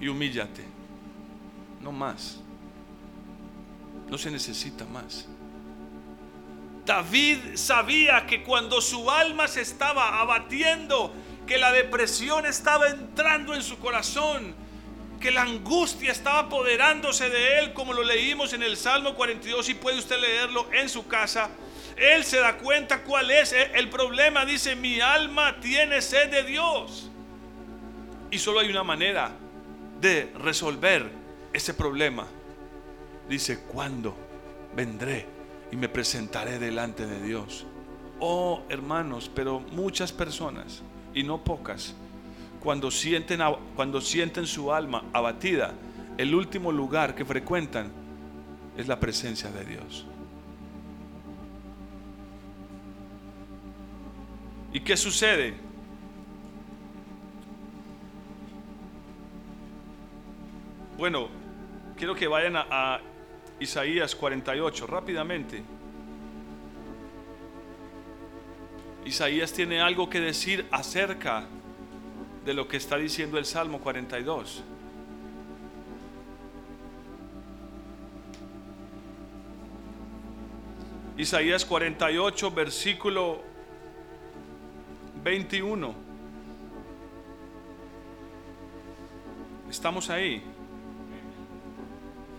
y 0.00 0.08
humíllate. 0.08 0.64
No 1.80 1.92
más. 1.92 2.40
No 4.08 4.18
se 4.18 4.30
necesita 4.30 4.84
más. 4.84 5.26
David 6.84 7.56
sabía 7.56 8.26
que 8.26 8.44
cuando 8.44 8.80
su 8.80 9.10
alma 9.10 9.48
se 9.48 9.60
estaba 9.60 10.20
abatiendo, 10.20 11.12
que 11.46 11.58
la 11.58 11.72
depresión 11.72 12.46
estaba 12.46 12.88
entrando 12.88 13.54
en 13.54 13.62
su 13.62 13.78
corazón, 13.78 14.54
que 15.20 15.30
la 15.30 15.42
angustia 15.42 16.12
estaba 16.12 16.40
apoderándose 16.40 17.28
de 17.28 17.58
él, 17.58 17.72
como 17.72 17.92
lo 17.92 18.04
leímos 18.04 18.52
en 18.52 18.62
el 18.62 18.76
Salmo 18.76 19.14
42, 19.14 19.68
y 19.68 19.74
puede 19.74 19.98
usted 19.98 20.20
leerlo 20.20 20.68
en 20.72 20.88
su 20.88 21.08
casa. 21.08 21.50
Él 21.96 22.24
se 22.24 22.38
da 22.38 22.58
cuenta 22.58 23.02
cuál 23.02 23.30
es 23.30 23.52
el 23.52 23.88
problema. 23.88 24.44
Dice, 24.44 24.76
mi 24.76 25.00
alma 25.00 25.58
tiene 25.60 26.02
sed 26.02 26.30
de 26.30 26.44
Dios. 26.44 27.10
Y 28.30 28.38
solo 28.38 28.60
hay 28.60 28.68
una 28.68 28.84
manera 28.84 29.32
de 30.00 30.30
resolver 30.36 31.10
ese 31.52 31.72
problema. 31.74 32.28
Dice, 33.28 33.60
¿cuándo 33.60 34.14
vendré 34.74 35.26
y 35.72 35.76
me 35.76 35.88
presentaré 35.88 36.58
delante 36.58 37.06
de 37.06 37.22
Dios? 37.22 37.66
Oh, 38.20 38.62
hermanos, 38.68 39.30
pero 39.34 39.60
muchas 39.60 40.12
personas, 40.12 40.82
y 41.12 41.22
no 41.22 41.42
pocas, 41.42 41.94
cuando 42.60 42.90
sienten, 42.90 43.40
cuando 43.74 44.00
sienten 44.00 44.46
su 44.46 44.72
alma 44.72 45.04
abatida, 45.12 45.74
el 46.16 46.34
último 46.34 46.72
lugar 46.72 47.14
que 47.14 47.24
frecuentan 47.24 47.90
es 48.76 48.86
la 48.86 48.98
presencia 48.98 49.50
de 49.50 49.64
Dios. 49.64 50.06
¿Y 54.72 54.80
qué 54.80 54.96
sucede? 54.96 55.54
Bueno, 60.96 61.28
quiero 61.96 62.14
que 62.14 62.26
vayan 62.26 62.56
a, 62.56 62.66
a 62.70 63.00
Isaías 63.58 64.14
48 64.14 64.86
rápidamente. 64.86 65.62
Isaías 69.04 69.52
tiene 69.52 69.80
algo 69.80 70.10
que 70.10 70.20
decir 70.20 70.66
acerca 70.70 71.44
de 72.44 72.54
lo 72.54 72.66
que 72.68 72.76
está 72.76 72.96
diciendo 72.96 73.38
el 73.38 73.44
Salmo 73.44 73.80
42. 73.80 74.64
Isaías 81.16 81.64
48, 81.64 82.50
versículo 82.50 83.42
21. 85.24 85.94
Estamos 89.70 90.10
ahí. 90.10 90.42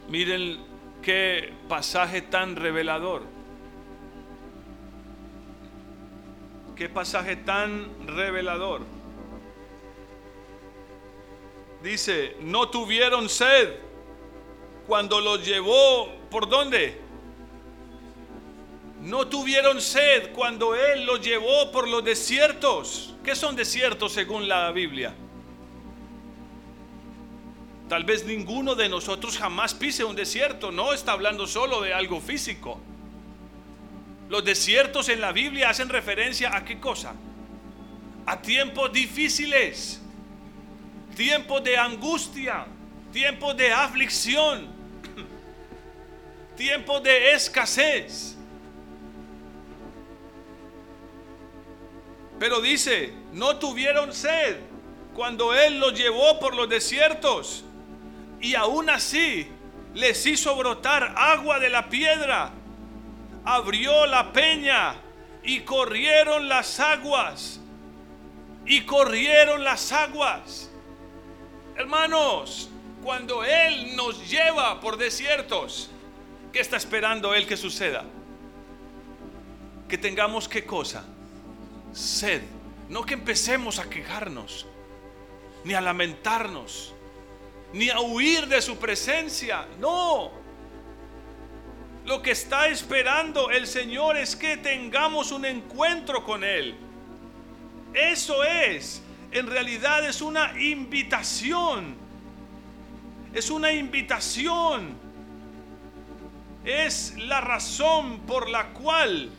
Miren 0.10 0.67
qué 1.08 1.54
pasaje 1.70 2.22
tan 2.22 2.58
revelador. 2.58 3.24
Qué 6.76 6.90
pasaje 6.90 7.38
tan 7.38 8.06
revelador. 8.06 8.82
Dice, 11.82 12.36
no 12.42 12.70
tuvieron 12.70 13.30
sed 13.30 13.76
cuando 14.86 15.22
los 15.22 15.46
llevó, 15.46 16.10
¿por 16.30 16.50
dónde? 16.50 17.00
No 19.00 19.30
tuvieron 19.30 19.80
sed 19.80 20.34
cuando 20.34 20.76
Él 20.76 21.06
los 21.06 21.22
llevó 21.22 21.72
por 21.72 21.88
los 21.88 22.04
desiertos. 22.04 23.16
¿Qué 23.24 23.34
son 23.34 23.56
desiertos 23.56 24.12
según 24.12 24.50
la 24.50 24.74
Biblia? 24.74 25.16
Tal 27.90 28.04
vez 28.04 28.26
ninguno 28.26 28.76
de 28.76 28.90
nosotros 28.90 29.38
jamás 29.38 29.74
pise 29.74 30.04
un 30.04 30.16
desierto. 30.16 30.72
No 30.72 30.94
está 30.94 31.14
hablando 31.14 31.48
solo 31.48 31.82
de 31.82 31.94
algo 31.94 32.20
físico. 32.20 32.80
Los 34.30 34.44
desiertos 34.44 35.08
en 35.08 35.22
la 35.22 35.32
Biblia 35.32 35.70
hacen 35.70 35.88
referencia 35.88 36.56
a 36.56 36.66
qué 36.66 36.80
cosa? 36.80 37.14
A 38.26 38.42
tiempos 38.42 38.92
difíciles, 38.92 40.02
tiempos 41.16 41.64
de 41.64 41.78
angustia, 41.78 42.66
tiempos 43.14 43.56
de 43.56 43.72
aflicción, 43.72 44.68
tiempos 46.58 47.02
de 47.04 47.32
escasez. 47.32 48.36
Pero 52.38 52.60
dice, 52.60 53.14
no 53.32 53.56
tuvieron 53.56 54.14
sed 54.14 54.58
cuando 55.16 55.54
Él 55.54 55.80
los 55.80 55.98
llevó 55.98 56.38
por 56.42 56.54
los 56.54 56.68
desiertos 56.68 57.64
y 58.40 58.56
aún 58.56 58.90
así 58.90 59.48
les 59.94 60.26
hizo 60.26 60.56
brotar 60.56 61.16
agua 61.18 61.60
de 61.60 61.70
la 61.70 61.90
piedra. 61.90 62.52
Abrió 63.44 64.06
la 64.06 64.32
peña 64.32 64.96
y 65.44 65.62
corrieron 65.62 66.48
las 66.48 66.80
aguas. 66.80 67.60
Y 68.66 68.82
corrieron 68.82 69.64
las 69.64 69.92
aguas. 69.92 70.70
Hermanos, 71.76 72.70
cuando 73.04 73.44
Él 73.44 73.96
nos 73.96 74.30
lleva 74.30 74.80
por 74.82 74.98
desiertos, 74.98 75.90
¿qué 76.52 76.60
está 76.60 76.78
esperando 76.78 77.34
Él 77.34 77.48
que 77.48 77.56
suceda? 77.56 78.04
Que 79.88 79.98
tengamos 79.98 80.50
qué 80.50 80.66
cosa? 80.66 81.06
Sed. 81.94 82.42
No 82.90 83.04
que 83.04 83.16
empecemos 83.16 83.80
a 83.80 83.90
quejarnos, 83.90 84.66
ni 85.64 85.74
a 85.74 85.82
lamentarnos 85.82 86.94
ni 87.74 87.90
a 87.90 88.00
huir 88.00 88.48
de 88.48 88.62
su 88.62 88.78
presencia. 88.78 89.66
No. 89.80 90.32
Lo 92.06 92.22
que 92.22 92.32
está 92.32 92.68
esperando 92.68 93.52
el 93.52 93.68
Señor 93.68 94.18
es 94.18 94.36
que 94.36 94.58
tengamos 94.58 95.32
un 95.32 95.46
encuentro 95.46 96.24
con 96.24 96.44
Él. 96.44 96.76
Eso 97.94 98.44
es, 98.44 99.02
en 99.32 99.48
realidad 99.48 100.08
es 100.08 100.22
una 100.22 100.60
invitación. 100.62 101.96
Es 103.34 103.50
una 103.50 103.72
invitación. 103.72 104.96
Es 106.64 107.14
la 107.18 107.42
razón 107.42 108.20
por 108.22 108.50
la 108.50 108.70
cual 108.70 109.30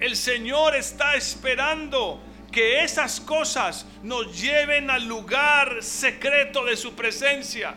el 0.00 0.16
Señor 0.16 0.76
está 0.76 1.14
esperando 1.14 2.20
que 2.54 2.84
esas 2.84 3.20
cosas 3.20 3.84
nos 4.04 4.40
lleven 4.40 4.88
al 4.88 5.08
lugar 5.08 5.82
secreto 5.82 6.64
de 6.64 6.76
su 6.76 6.94
presencia. 6.94 7.74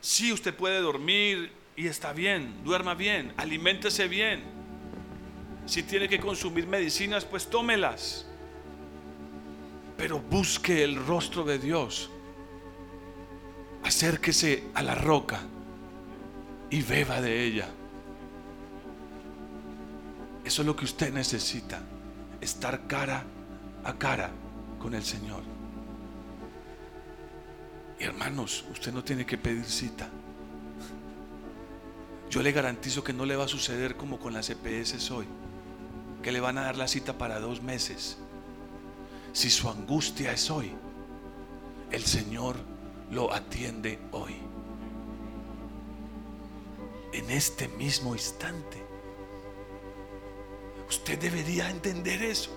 Si 0.00 0.32
usted 0.32 0.52
puede 0.52 0.80
dormir 0.80 1.52
y 1.76 1.86
está 1.86 2.12
bien, 2.12 2.64
duerma 2.64 2.94
bien, 2.94 3.32
aliméntese 3.36 4.08
bien. 4.08 4.42
Si 5.66 5.84
tiene 5.84 6.08
que 6.08 6.18
consumir 6.18 6.66
medicinas, 6.66 7.24
pues 7.24 7.48
tómelas. 7.48 8.26
Pero 9.96 10.18
busque 10.18 10.82
el 10.82 10.96
rostro 10.96 11.44
de 11.44 11.60
Dios. 11.60 12.10
Acérquese 13.84 14.64
a 14.74 14.82
la 14.82 14.96
roca 14.96 15.42
y 16.70 16.82
beba 16.82 17.20
de 17.20 17.44
ella. 17.44 17.68
Eso 20.46 20.62
es 20.62 20.66
lo 20.66 20.76
que 20.76 20.84
usted 20.84 21.12
necesita, 21.12 21.80
estar 22.40 22.86
cara 22.86 23.24
a 23.82 23.94
cara 23.94 24.30
con 24.78 24.94
el 24.94 25.02
Señor. 25.02 25.42
Y 27.98 28.04
hermanos, 28.04 28.64
usted 28.70 28.92
no 28.92 29.02
tiene 29.02 29.26
que 29.26 29.38
pedir 29.38 29.64
cita. 29.64 30.08
Yo 32.30 32.44
le 32.44 32.52
garantizo 32.52 33.02
que 33.02 33.12
no 33.12 33.26
le 33.26 33.34
va 33.34 33.46
a 33.46 33.48
suceder 33.48 33.96
como 33.96 34.20
con 34.20 34.34
las 34.34 34.48
EPS 34.48 35.10
hoy, 35.10 35.26
que 36.22 36.30
le 36.30 36.38
van 36.38 36.58
a 36.58 36.62
dar 36.62 36.76
la 36.76 36.86
cita 36.86 37.18
para 37.18 37.40
dos 37.40 37.60
meses. 37.60 38.16
Si 39.32 39.50
su 39.50 39.68
angustia 39.68 40.30
es 40.30 40.48
hoy, 40.48 40.70
el 41.90 42.04
Señor 42.04 42.54
lo 43.10 43.34
atiende 43.34 43.98
hoy. 44.12 44.36
En 47.12 47.30
este 47.32 47.66
mismo 47.66 48.14
instante. 48.14 48.85
Usted 50.88 51.18
debería 51.18 51.68
entender 51.70 52.22
eso. 52.22 52.50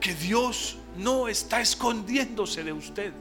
Que 0.00 0.14
Dios 0.14 0.76
no 0.96 1.28
está 1.28 1.60
escondiéndose 1.60 2.62
de 2.62 2.72
usted. 2.72 3.12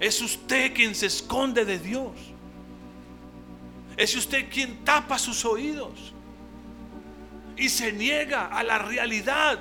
Es 0.00 0.20
usted 0.20 0.74
quien 0.74 0.94
se 0.94 1.06
esconde 1.06 1.64
de 1.64 1.78
Dios. 1.78 2.12
Es 3.96 4.14
usted 4.14 4.48
quien 4.50 4.84
tapa 4.84 5.18
sus 5.18 5.44
oídos 5.44 6.12
y 7.56 7.70
se 7.70 7.92
niega 7.92 8.46
a 8.46 8.62
la 8.62 8.78
realidad 8.78 9.58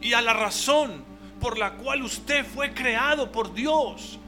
y 0.00 0.14
a 0.14 0.22
la 0.22 0.32
razón 0.32 1.04
por 1.40 1.58
la 1.58 1.74
cual 1.74 2.02
usted 2.02 2.44
fue 2.46 2.72
creado 2.72 3.30
por 3.30 3.52
Dios. 3.52 4.18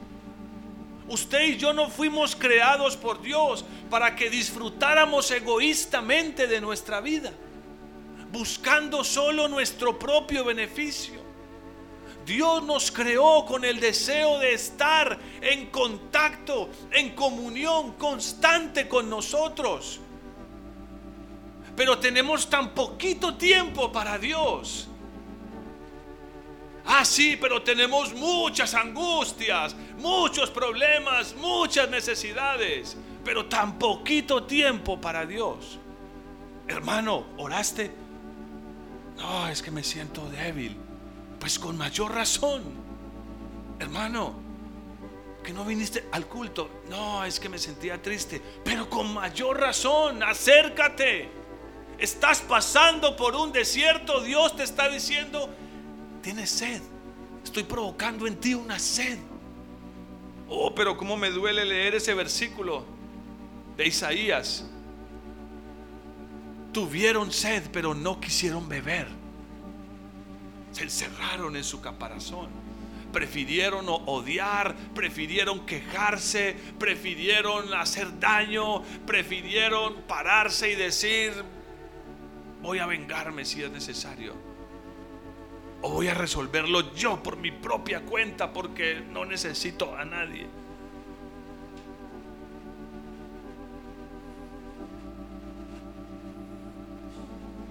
Usted 1.09 1.41
y 1.41 1.57
yo 1.57 1.73
no 1.73 1.89
fuimos 1.89 2.35
creados 2.35 2.95
por 2.95 3.21
Dios 3.21 3.65
para 3.89 4.15
que 4.15 4.29
disfrutáramos 4.29 5.31
egoístamente 5.31 6.45
de 6.45 6.61
nuestra 6.61 7.01
vida, 7.01 7.31
buscando 8.31 9.03
solo 9.03 9.47
nuestro 9.47 9.97
propio 9.97 10.45
beneficio. 10.45 11.19
Dios 12.27 12.61
nos 12.63 12.91
creó 12.91 13.43
con 13.43 13.65
el 13.65 13.79
deseo 13.79 14.37
de 14.37 14.53
estar 14.53 15.17
en 15.41 15.71
contacto, 15.71 16.69
en 16.91 17.15
comunión 17.15 17.93
constante 17.93 18.87
con 18.87 19.09
nosotros. 19.09 19.99
Pero 21.75 21.97
tenemos 21.97 22.47
tan 22.47 22.75
poquito 22.75 23.35
tiempo 23.35 23.91
para 23.91 24.19
Dios 24.19 24.88
Ah, 26.91 27.05
sí, 27.05 27.37
pero 27.39 27.61
tenemos 27.61 28.15
muchas 28.15 28.73
angustias, 28.73 29.75
muchos 29.99 30.49
problemas, 30.49 31.35
muchas 31.35 31.87
necesidades, 31.87 32.97
pero 33.23 33.45
tan 33.45 33.77
poquito 33.77 34.45
tiempo 34.45 34.99
para 34.99 35.23
Dios. 35.23 35.77
Hermano, 36.67 37.27
¿oraste? 37.37 37.91
No, 39.17 39.47
es 39.47 39.61
que 39.61 39.69
me 39.69 39.83
siento 39.83 40.27
débil. 40.31 40.75
Pues 41.39 41.59
con 41.59 41.77
mayor 41.77 42.15
razón. 42.15 42.63
Hermano, 43.77 44.33
que 45.43 45.53
no 45.53 45.65
viniste 45.65 46.09
al 46.11 46.25
culto. 46.25 46.81
No, 46.89 47.23
es 47.23 47.39
que 47.39 47.49
me 47.49 47.59
sentía 47.59 48.01
triste. 48.01 48.41
Pero 48.65 48.89
con 48.89 49.13
mayor 49.13 49.59
razón, 49.59 50.23
acércate. 50.23 51.29
Estás 51.99 52.39
pasando 52.41 53.15
por 53.15 53.35
un 53.35 53.51
desierto. 53.51 54.21
Dios 54.21 54.55
te 54.55 54.63
está 54.63 54.89
diciendo, 54.89 55.53
Tienes 56.21 56.49
sed. 56.49 56.81
Estoy 57.43 57.63
provocando 57.63 58.27
en 58.27 58.35
ti 58.35 58.53
una 58.53 58.77
sed. 58.79 59.17
Oh, 60.47 60.73
pero 60.73 60.97
cómo 60.97 61.15
me 61.15 61.29
duele 61.29 61.63
leer 61.63 61.95
ese 61.95 62.13
versículo 62.13 62.85
de 63.77 63.87
Isaías. 63.87 64.65
Tuvieron 66.73 67.31
sed, 67.31 67.63
pero 67.71 67.93
no 67.93 68.19
quisieron 68.19 68.67
beber. 68.67 69.07
Se 70.71 70.83
encerraron 70.83 71.55
en 71.55 71.63
su 71.63 71.81
caparazón. 71.81 72.49
Prefirieron 73.11 73.85
odiar, 73.87 74.75
prefirieron 74.93 75.65
quejarse, 75.65 76.55
prefirieron 76.77 77.73
hacer 77.73 78.19
daño, 78.19 78.83
prefirieron 79.07 80.01
pararse 80.07 80.71
y 80.71 80.75
decir, 80.75 81.33
voy 82.61 82.77
a 82.77 82.85
vengarme 82.85 83.45
si 83.45 83.63
es 83.63 83.71
necesario. 83.71 84.48
O 85.81 85.91
voy 85.91 86.07
a 86.07 86.13
resolverlo 86.13 86.93
yo 86.93 87.21
por 87.23 87.37
mi 87.37 87.51
propia 87.51 88.01
cuenta 88.01 88.51
porque 88.51 89.01
no 89.11 89.25
necesito 89.25 89.95
a 89.95 90.05
nadie. 90.05 90.47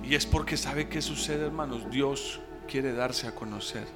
Y 0.04 0.14
es 0.14 0.24
porque 0.24 0.56
sabe 0.56 0.88
qué 0.88 1.02
sucede, 1.02 1.46
hermanos. 1.46 1.90
Dios 1.90 2.40
quiere 2.66 2.92
darse 2.92 3.26
a 3.26 3.34
conocer. 3.34 3.86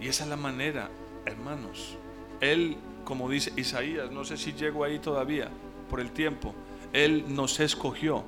Y 0.00 0.08
esa 0.08 0.24
es 0.24 0.30
la 0.30 0.36
manera, 0.36 0.88
hermanos. 1.26 1.98
Él 2.40 2.78
como 3.08 3.30
dice 3.30 3.54
Isaías, 3.56 4.10
no 4.10 4.22
sé 4.26 4.36
si 4.36 4.52
llego 4.52 4.84
ahí 4.84 4.98
todavía 4.98 5.48
por 5.88 5.98
el 5.98 6.10
tiempo, 6.10 6.54
Él 6.92 7.24
nos 7.28 7.58
escogió. 7.58 8.22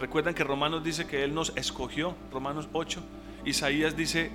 Recuerdan 0.00 0.34
que 0.34 0.44
Romanos 0.44 0.82
dice 0.82 1.06
que 1.06 1.22
Él 1.24 1.34
nos 1.34 1.52
escogió, 1.56 2.14
Romanos 2.32 2.68
8. 2.72 3.02
Isaías 3.44 3.96
dice 3.96 4.30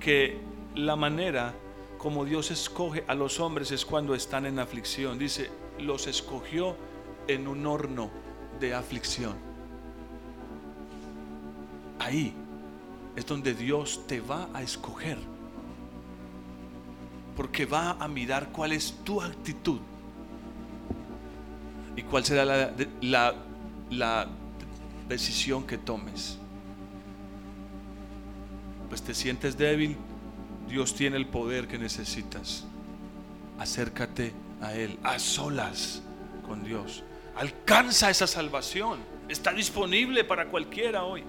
que 0.00 0.40
la 0.74 0.96
manera 0.96 1.54
como 1.98 2.24
Dios 2.24 2.50
escoge 2.50 3.04
a 3.06 3.14
los 3.14 3.38
hombres 3.40 3.70
es 3.70 3.84
cuando 3.84 4.14
están 4.14 4.46
en 4.46 4.58
aflicción. 4.58 5.18
Dice, 5.18 5.50
los 5.78 6.06
escogió 6.06 6.74
en 7.28 7.46
un 7.46 7.66
horno 7.66 8.10
de 8.58 8.74
aflicción. 8.74 9.34
Ahí 11.98 12.34
es 13.14 13.26
donde 13.26 13.52
Dios 13.52 14.06
te 14.06 14.22
va 14.22 14.48
a 14.54 14.62
escoger. 14.62 15.18
Porque 17.36 17.66
va 17.66 17.90
a 17.90 18.08
mirar 18.08 18.50
cuál 18.52 18.72
es 18.72 18.94
tu 19.04 19.20
actitud 19.20 19.80
y 21.94 22.02
cuál 22.02 22.24
será 22.24 22.46
la, 22.46 23.34
la, 23.90 24.26
decisión 25.10 25.66
que 25.66 25.76
tomes. 25.76 26.38
Pues 28.88 29.02
te 29.02 29.14
sientes 29.14 29.58
débil, 29.58 29.96
Dios 30.68 30.94
tiene 30.94 31.18
el 31.18 31.26
poder 31.26 31.68
que 31.68 31.78
necesitas. 31.78 32.64
Acércate 33.58 34.32
a 34.62 34.72
Él, 34.74 34.98
a 35.02 35.18
solas 35.18 36.02
con 36.46 36.64
Dios. 36.64 37.02
Alcanza 37.36 38.08
esa 38.08 38.26
salvación. 38.26 39.00
Está 39.28 39.52
disponible 39.52 40.24
para 40.24 40.46
cualquiera 40.46 41.04
hoy. 41.04 41.22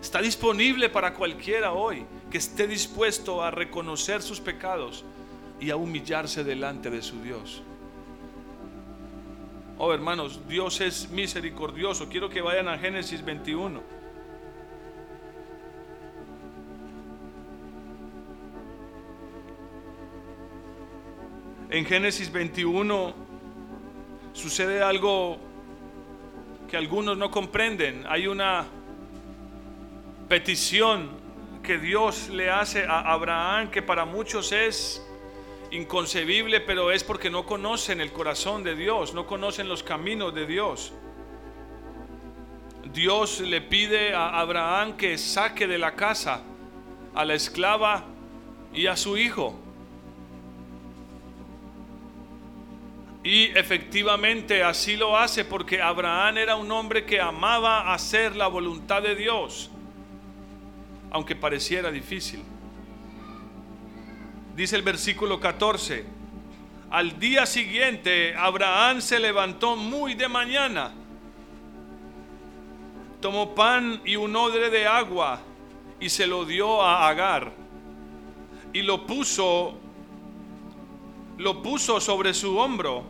Está 0.00 0.20
disponible 0.20 0.88
para 0.88 1.14
cualquiera 1.14 1.72
hoy 1.72 2.04
que 2.30 2.38
esté 2.38 2.66
dispuesto 2.66 3.42
a 3.42 3.50
reconocer 3.50 4.22
sus 4.22 4.40
pecados 4.40 5.04
y 5.58 5.70
a 5.70 5.76
humillarse 5.76 6.44
delante 6.44 6.90
de 6.90 7.02
su 7.02 7.22
Dios. 7.22 7.62
Oh 9.78 9.92
hermanos, 9.92 10.40
Dios 10.48 10.80
es 10.80 11.10
misericordioso. 11.10 12.08
Quiero 12.08 12.28
que 12.28 12.40
vayan 12.40 12.68
a 12.68 12.78
Génesis 12.78 13.24
21. 13.24 13.96
en 21.76 21.84
Génesis 21.84 22.32
21 22.32 23.14
sucede 24.32 24.82
algo 24.82 25.36
que 26.70 26.76
algunos 26.76 27.18
no 27.18 27.30
comprenden. 27.30 28.04
Hay 28.08 28.26
una 28.26 28.64
petición 30.26 31.10
que 31.62 31.78
Dios 31.78 32.30
le 32.30 32.50
hace 32.50 32.84
a 32.84 33.00
Abraham 33.12 33.70
que 33.70 33.82
para 33.82 34.06
muchos 34.06 34.52
es 34.52 35.06
inconcebible, 35.76 36.60
pero 36.60 36.90
es 36.90 37.04
porque 37.04 37.30
no 37.30 37.46
conocen 37.46 38.00
el 38.00 38.12
corazón 38.12 38.64
de 38.64 38.74
Dios, 38.74 39.14
no 39.14 39.26
conocen 39.26 39.68
los 39.68 39.82
caminos 39.82 40.34
de 40.34 40.46
Dios. 40.46 40.92
Dios 42.92 43.40
le 43.40 43.60
pide 43.60 44.14
a 44.14 44.40
Abraham 44.40 44.96
que 44.96 45.18
saque 45.18 45.66
de 45.66 45.78
la 45.78 45.94
casa 45.94 46.42
a 47.14 47.24
la 47.24 47.34
esclava 47.34 48.04
y 48.72 48.86
a 48.86 48.96
su 48.96 49.16
hijo. 49.16 49.54
Y 53.24 53.46
efectivamente 53.58 54.62
así 54.62 54.96
lo 54.96 55.18
hace 55.18 55.44
porque 55.44 55.82
Abraham 55.82 56.38
era 56.38 56.56
un 56.56 56.70
hombre 56.70 57.04
que 57.04 57.20
amaba 57.20 57.92
hacer 57.92 58.36
la 58.36 58.46
voluntad 58.46 59.02
de 59.02 59.16
Dios, 59.16 59.70
aunque 61.10 61.34
pareciera 61.34 61.90
difícil. 61.90 62.44
Dice 64.56 64.74
el 64.74 64.80
versículo 64.80 65.38
14, 65.38 66.02
al 66.88 67.18
día 67.18 67.44
siguiente 67.44 68.34
Abraham 68.34 69.02
se 69.02 69.20
levantó 69.20 69.76
muy 69.76 70.14
de 70.14 70.28
mañana, 70.28 70.94
tomó 73.20 73.54
pan 73.54 74.00
y 74.06 74.16
un 74.16 74.34
odre 74.34 74.70
de 74.70 74.86
agua 74.86 75.40
y 76.00 76.08
se 76.08 76.26
lo 76.26 76.46
dio 76.46 76.80
a 76.80 77.06
Agar 77.06 77.52
y 78.72 78.80
lo 78.80 79.06
puso 79.06 79.74
lo 81.36 81.62
puso 81.62 82.00
sobre 82.00 82.32
su 82.32 82.56
hombro 82.56 83.04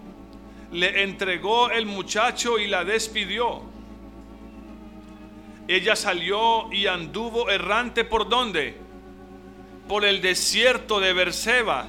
le 0.73 1.05
entregó 1.05 1.71
el 1.71 1.87
muchacho 1.87 2.59
y 2.59 2.67
la 2.67 2.85
despidió. 2.85 3.63
Ella 5.69 5.95
salió 5.95 6.73
y 6.73 6.89
anduvo 6.89 7.49
errante 7.51 8.03
por 8.03 8.29
dónde? 8.29 8.86
Por 9.89 10.05
el 10.05 10.21
desierto 10.21 11.01
de 11.01 11.13
Berseba. 11.13 11.89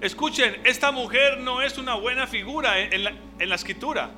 Escuchen, 0.00 0.60
esta 0.64 0.90
mujer 0.90 1.38
no 1.38 1.62
es 1.62 1.78
una 1.78 1.94
buena 1.94 2.26
figura 2.26 2.78
en, 2.80 3.04
la, 3.04 3.54
escritura. 3.54 4.10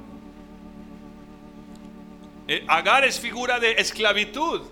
Eh, 2.48 2.64
Agar 2.68 3.04
es 3.04 3.20
figura 3.20 3.60
de 3.60 3.72
esclavitud. 3.72 4.62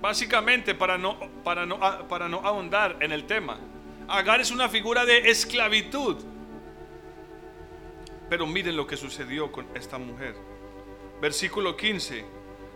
Básicamente, 0.00 0.74
para 0.74 0.98
no, 0.98 1.18
para, 1.42 1.64
no, 1.64 1.78
para 2.08 2.28
no 2.28 2.38
ahondar 2.38 2.96
en 3.00 3.12
el 3.12 3.24
tema. 3.24 3.58
Agar 4.08 4.40
es 4.40 4.50
una 4.50 4.68
figura 4.68 5.04
de 5.04 5.30
esclavitud. 5.30 6.16
Pero 8.28 8.46
miren 8.46 8.76
lo 8.76 8.86
que 8.86 8.96
sucedió 8.96 9.50
con 9.52 9.66
esta 9.74 9.98
mujer. 9.98 10.34
Versículo 11.20 11.76
15. 11.76 12.24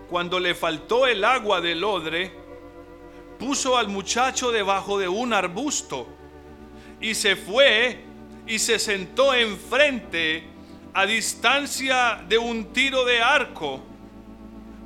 Cuando 0.08 0.40
le 0.40 0.54
faltó 0.54 1.06
el 1.06 1.24
agua 1.24 1.60
del 1.60 1.84
odre, 1.84 2.32
puso 3.38 3.76
al 3.76 3.88
muchacho 3.88 4.50
debajo 4.50 4.98
de 4.98 5.08
un 5.08 5.32
arbusto 5.32 6.08
y 7.00 7.14
se 7.14 7.36
fue 7.36 8.04
y 8.46 8.58
se 8.58 8.78
sentó 8.78 9.34
enfrente 9.34 10.44
a 10.94 11.06
distancia 11.06 12.24
de 12.28 12.38
un 12.38 12.72
tiro 12.72 13.04
de 13.04 13.20
arco, 13.20 13.80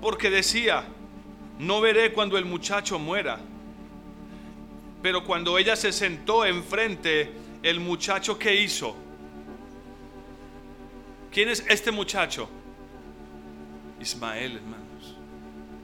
porque 0.00 0.30
decía, 0.30 0.84
no 1.58 1.80
veré 1.80 2.12
cuando 2.12 2.36
el 2.36 2.44
muchacho 2.44 2.98
muera. 2.98 3.38
Pero 5.00 5.24
cuando 5.24 5.58
ella 5.58 5.76
se 5.76 5.92
sentó 5.92 6.44
enfrente, 6.44 7.32
el 7.62 7.80
muchacho 7.80 8.38
que 8.38 8.54
hizo, 8.54 8.96
¿Quién 11.32 11.48
es 11.48 11.64
este 11.66 11.90
muchacho? 11.90 12.46
Ismael, 13.98 14.56
hermanos. 14.56 15.16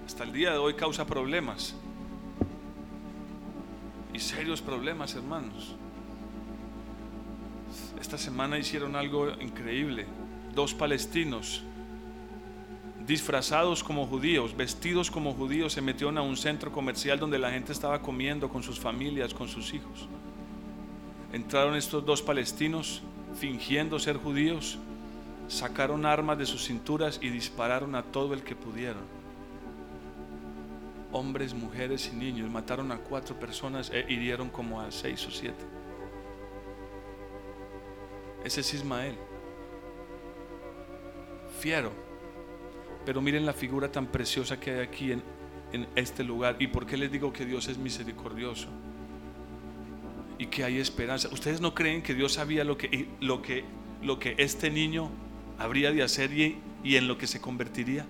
Hasta 0.04 0.24
el 0.24 0.32
día 0.32 0.52
de 0.52 0.58
hoy 0.58 0.74
causa 0.74 1.06
problemas. 1.06 1.74
Serios 4.18 4.60
problemas, 4.60 5.14
hermanos. 5.14 5.74
Esta 8.00 8.18
semana 8.18 8.58
hicieron 8.58 8.96
algo 8.96 9.30
increíble. 9.40 10.06
Dos 10.54 10.74
palestinos 10.74 11.62
disfrazados 13.06 13.82
como 13.82 14.06
judíos, 14.06 14.56
vestidos 14.56 15.10
como 15.10 15.32
judíos, 15.34 15.72
se 15.72 15.80
metieron 15.80 16.18
a 16.18 16.22
un 16.22 16.36
centro 16.36 16.70
comercial 16.70 17.18
donde 17.18 17.38
la 17.38 17.50
gente 17.50 17.72
estaba 17.72 18.02
comiendo 18.02 18.48
con 18.48 18.62
sus 18.62 18.78
familias, 18.78 19.32
con 19.32 19.48
sus 19.48 19.72
hijos. 19.72 20.08
Entraron 21.32 21.76
estos 21.76 22.04
dos 22.04 22.20
palestinos 22.20 23.02
fingiendo 23.38 23.98
ser 23.98 24.16
judíos 24.16 24.78
sacaron 25.48 26.04
armas 26.04 26.38
de 26.38 26.46
sus 26.46 26.64
cinturas 26.64 27.18
y 27.22 27.30
dispararon 27.30 27.94
a 27.94 28.02
todo 28.02 28.34
el 28.34 28.42
que 28.42 28.54
pudieron. 28.54 29.17
Hombres, 31.12 31.54
mujeres 31.54 32.10
y 32.12 32.16
niños 32.16 32.50
mataron 32.50 32.92
a 32.92 32.98
cuatro 32.98 33.38
personas 33.38 33.90
e 33.90 34.04
hirieron 34.08 34.50
como 34.50 34.80
a 34.80 34.90
seis 34.90 35.26
o 35.26 35.30
siete. 35.30 35.64
Ese 38.44 38.60
es 38.60 38.74
Ismael. 38.74 39.16
Fiero. 41.60 41.92
Pero 43.04 43.22
miren 43.22 43.46
la 43.46 43.52
figura 43.52 43.90
tan 43.90 44.06
preciosa 44.06 44.60
que 44.60 44.70
hay 44.70 44.80
aquí 44.80 45.12
en, 45.12 45.22
en 45.72 45.88
este 45.96 46.24
lugar. 46.24 46.56
¿Y 46.58 46.68
por 46.68 46.86
qué 46.86 46.96
les 46.96 47.10
digo 47.10 47.32
que 47.32 47.44
Dios 47.44 47.68
es 47.68 47.78
misericordioso? 47.78 48.68
Y 50.38 50.46
que 50.46 50.64
hay 50.64 50.78
esperanza. 50.78 51.28
¿Ustedes 51.32 51.60
no 51.60 51.74
creen 51.74 52.02
que 52.02 52.14
Dios 52.14 52.34
sabía 52.34 52.64
lo 52.64 52.76
que, 52.76 53.08
lo 53.20 53.42
que, 53.42 53.64
lo 54.02 54.18
que 54.18 54.34
este 54.38 54.70
niño 54.70 55.10
habría 55.58 55.90
de 55.90 56.02
hacer 56.02 56.32
y, 56.32 56.60
en 56.84 57.08
lo 57.08 57.18
que 57.18 57.26
se 57.26 57.40
convertiría? 57.40 58.06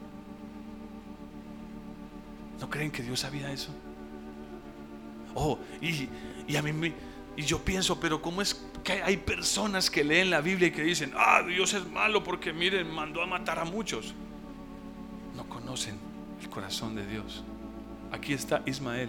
¿No 2.61 2.69
creen 2.69 2.91
que 2.91 3.03
Dios 3.03 3.21
sabía 3.21 3.53
eso? 3.53 3.71
Oh, 5.35 5.59
y, 5.81 6.09
y 6.47 6.57
a 6.57 6.63
mí 6.63 6.93
y 7.39 7.43
yo 7.43 7.61
pienso, 7.61 8.01
pero 8.01 8.21
¿cómo 8.21 8.43
es 8.43 8.61
que 8.83 9.01
hay 9.01 9.17
personas 9.17 9.89
que 9.91 10.03
leen 10.03 10.29
la 10.29 10.41
Biblia 10.41 10.69
y 10.69 10.71
que 10.73 10.83
dicen, 10.83 11.13
ah, 11.17 11.41
Dios 11.47 11.73
es 11.73 11.87
malo 11.87 12.25
porque 12.25 12.53
miren, 12.53 12.91
mandó 12.91 13.23
a 13.23 13.27
matar 13.27 13.61
a 13.61 13.65
muchos? 13.65 14.13
No 15.37 15.49
conocen 15.49 15.97
el 16.41 16.49
corazón 16.49 16.97
de 16.97 17.07
Dios. 17.07 17.45
Aquí 18.11 18.33
está 18.33 18.63
Ismael, 18.67 19.09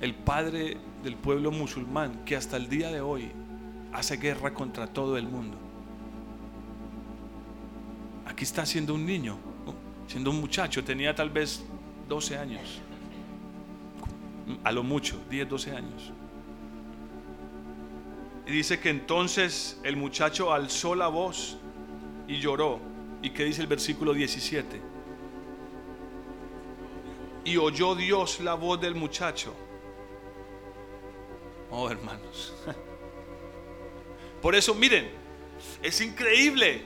el 0.00 0.14
padre 0.14 0.76
del 1.02 1.16
pueblo 1.16 1.50
musulmán 1.50 2.24
que 2.24 2.36
hasta 2.36 2.56
el 2.56 2.68
día 2.68 2.92
de 2.92 3.00
hoy 3.00 3.32
hace 3.92 4.16
guerra 4.16 4.54
contra 4.54 4.86
todo 4.86 5.16
el 5.16 5.26
mundo. 5.26 5.56
Aquí 8.26 8.44
está 8.44 8.64
siendo 8.64 8.94
un 8.94 9.04
niño, 9.04 9.38
siendo 10.08 10.30
un 10.30 10.40
muchacho, 10.40 10.82
tenía 10.82 11.14
tal 11.14 11.30
vez 11.30 11.64
12 12.08 12.36
años. 12.36 12.80
a 14.64 14.72
lo 14.72 14.82
mucho, 14.82 15.20
10, 15.28 15.48
12 15.48 15.72
años. 15.72 16.12
Y 18.46 18.52
dice 18.52 18.80
que 18.80 18.88
entonces 18.88 19.78
el 19.84 19.96
muchacho 19.96 20.54
alzó 20.54 20.94
la 20.94 21.08
voz 21.08 21.58
y 22.26 22.38
lloró. 22.38 22.80
¿Y 23.20 23.30
qué 23.30 23.44
dice 23.44 23.60
el 23.60 23.66
versículo 23.66 24.14
17? 24.14 24.80
Y 27.44 27.58
oyó 27.58 27.94
Dios 27.94 28.40
la 28.40 28.54
voz 28.54 28.80
del 28.80 28.94
muchacho. 28.94 29.54
Oh, 31.70 31.90
hermanos. 31.90 32.54
Por 34.40 34.54
eso, 34.54 34.74
miren, 34.74 35.10
es 35.82 36.00
increíble. 36.00 36.82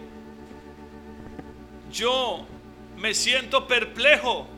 Yo 1.92 2.46
me 2.96 3.14
siento 3.14 3.66
perplejo 3.66 4.48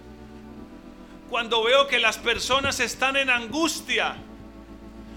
cuando 1.31 1.64
veo 1.64 1.87
que 1.88 1.99
las 1.99 2.18
personas 2.18 2.81
están 2.81 3.16
en 3.16 3.31
angustia 3.31 4.16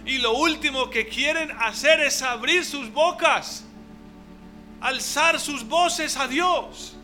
y 0.05 0.19
lo 0.19 0.33
último 0.33 0.89
que 0.89 1.07
quieren 1.07 1.51
hacer 1.59 1.99
es 1.99 2.21
abrir 2.21 2.63
sus 2.63 2.91
bocas, 2.91 3.65
alzar 4.79 5.39
sus 5.39 5.67
voces 5.67 6.15
a 6.15 6.27
Dios. 6.27 6.95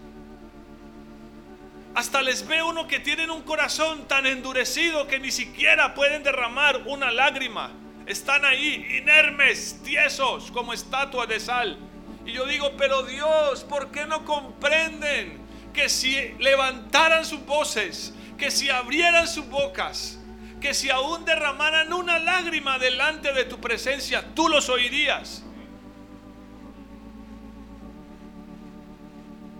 Hasta 1.95 2.21
les 2.21 2.47
ve 2.47 2.63
uno 2.63 2.87
que 2.87 2.99
tienen 2.99 3.29
un 3.29 3.43
corazón 3.43 4.07
tan 4.07 4.25
endurecido 4.25 5.05
que 5.05 5.19
ni 5.19 5.31
siquiera 5.31 5.93
pueden 5.93 6.23
derramar 6.23 6.81
una 6.85 7.11
lágrima. 7.11 7.71
Están 8.05 8.45
ahí 8.45 8.97
inermes, 8.97 9.81
tiesos, 9.83 10.49
como 10.51 10.73
estatuas 10.73 11.27
de 11.27 11.39
sal. 11.39 11.77
Y 12.25 12.31
yo 12.31 12.45
digo, 12.45 12.71
pero 12.77 13.03
Dios, 13.03 13.63
¿por 13.65 13.91
qué 13.91 14.05
no 14.05 14.25
comprenden 14.25 15.42
que 15.73 15.89
si 15.89 16.15
levantaran 16.39 17.25
sus 17.25 17.45
voces, 17.45 18.13
que 18.37 18.51
si 18.51 18.69
abrieran 18.69 19.27
sus 19.27 19.47
bocas, 19.47 20.19
que 20.61 20.73
si 20.73 20.89
aún 20.89 21.25
derramaran 21.25 21.91
una 21.91 22.19
lágrima 22.19 22.79
delante 22.79 23.33
de 23.33 23.45
tu 23.45 23.59
presencia, 23.59 24.23
tú 24.33 24.47
los 24.47 24.69
oirías? 24.69 25.43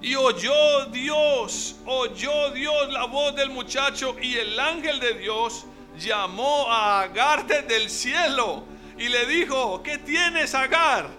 Y 0.02 0.15
oyó 0.15 0.86
Dios, 0.88 1.78
oyó 1.86 2.52
Dios 2.52 2.91
la 2.91 3.06
voz 3.06 3.36
del 3.36 3.49
muchacho 3.49 4.15
y 4.21 4.36
el 4.36 4.60
ángel 4.60 4.99
de 4.99 5.13
Dios 5.13 5.65
llamó 5.97 6.69
a 6.69 7.02
Agar 7.02 7.47
desde 7.47 7.78
el 7.78 7.89
cielo 7.89 8.65
y 8.97 9.08
le 9.08 9.26
dijo, 9.26 9.82
¿qué 9.82 9.97
tienes 9.97 10.54
Agar? 10.56 11.10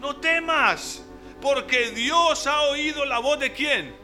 No 0.00 0.16
temas, 0.16 1.04
porque 1.42 1.90
Dios 1.90 2.46
ha 2.46 2.62
oído 2.62 3.04
la 3.04 3.18
voz 3.18 3.38
de 3.38 3.52
quién. 3.52 3.97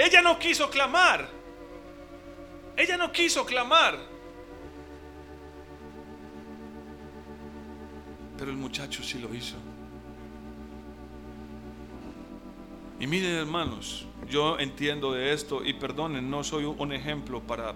Ella 0.00 0.22
no 0.22 0.38
quiso 0.38 0.70
clamar. 0.70 1.28
Ella 2.74 2.96
no 2.96 3.12
quiso 3.12 3.44
clamar. 3.44 3.98
Pero 8.38 8.50
el 8.50 8.56
muchacho 8.56 9.02
sí 9.02 9.18
lo 9.18 9.34
hizo. 9.34 9.56
Y 12.98 13.06
miren 13.06 13.32
hermanos, 13.32 14.06
yo 14.26 14.58
entiendo 14.58 15.12
de 15.12 15.34
esto 15.34 15.62
y 15.62 15.74
perdonen, 15.74 16.30
no 16.30 16.44
soy 16.44 16.64
un 16.64 16.92
ejemplo 16.92 17.42
para 17.42 17.74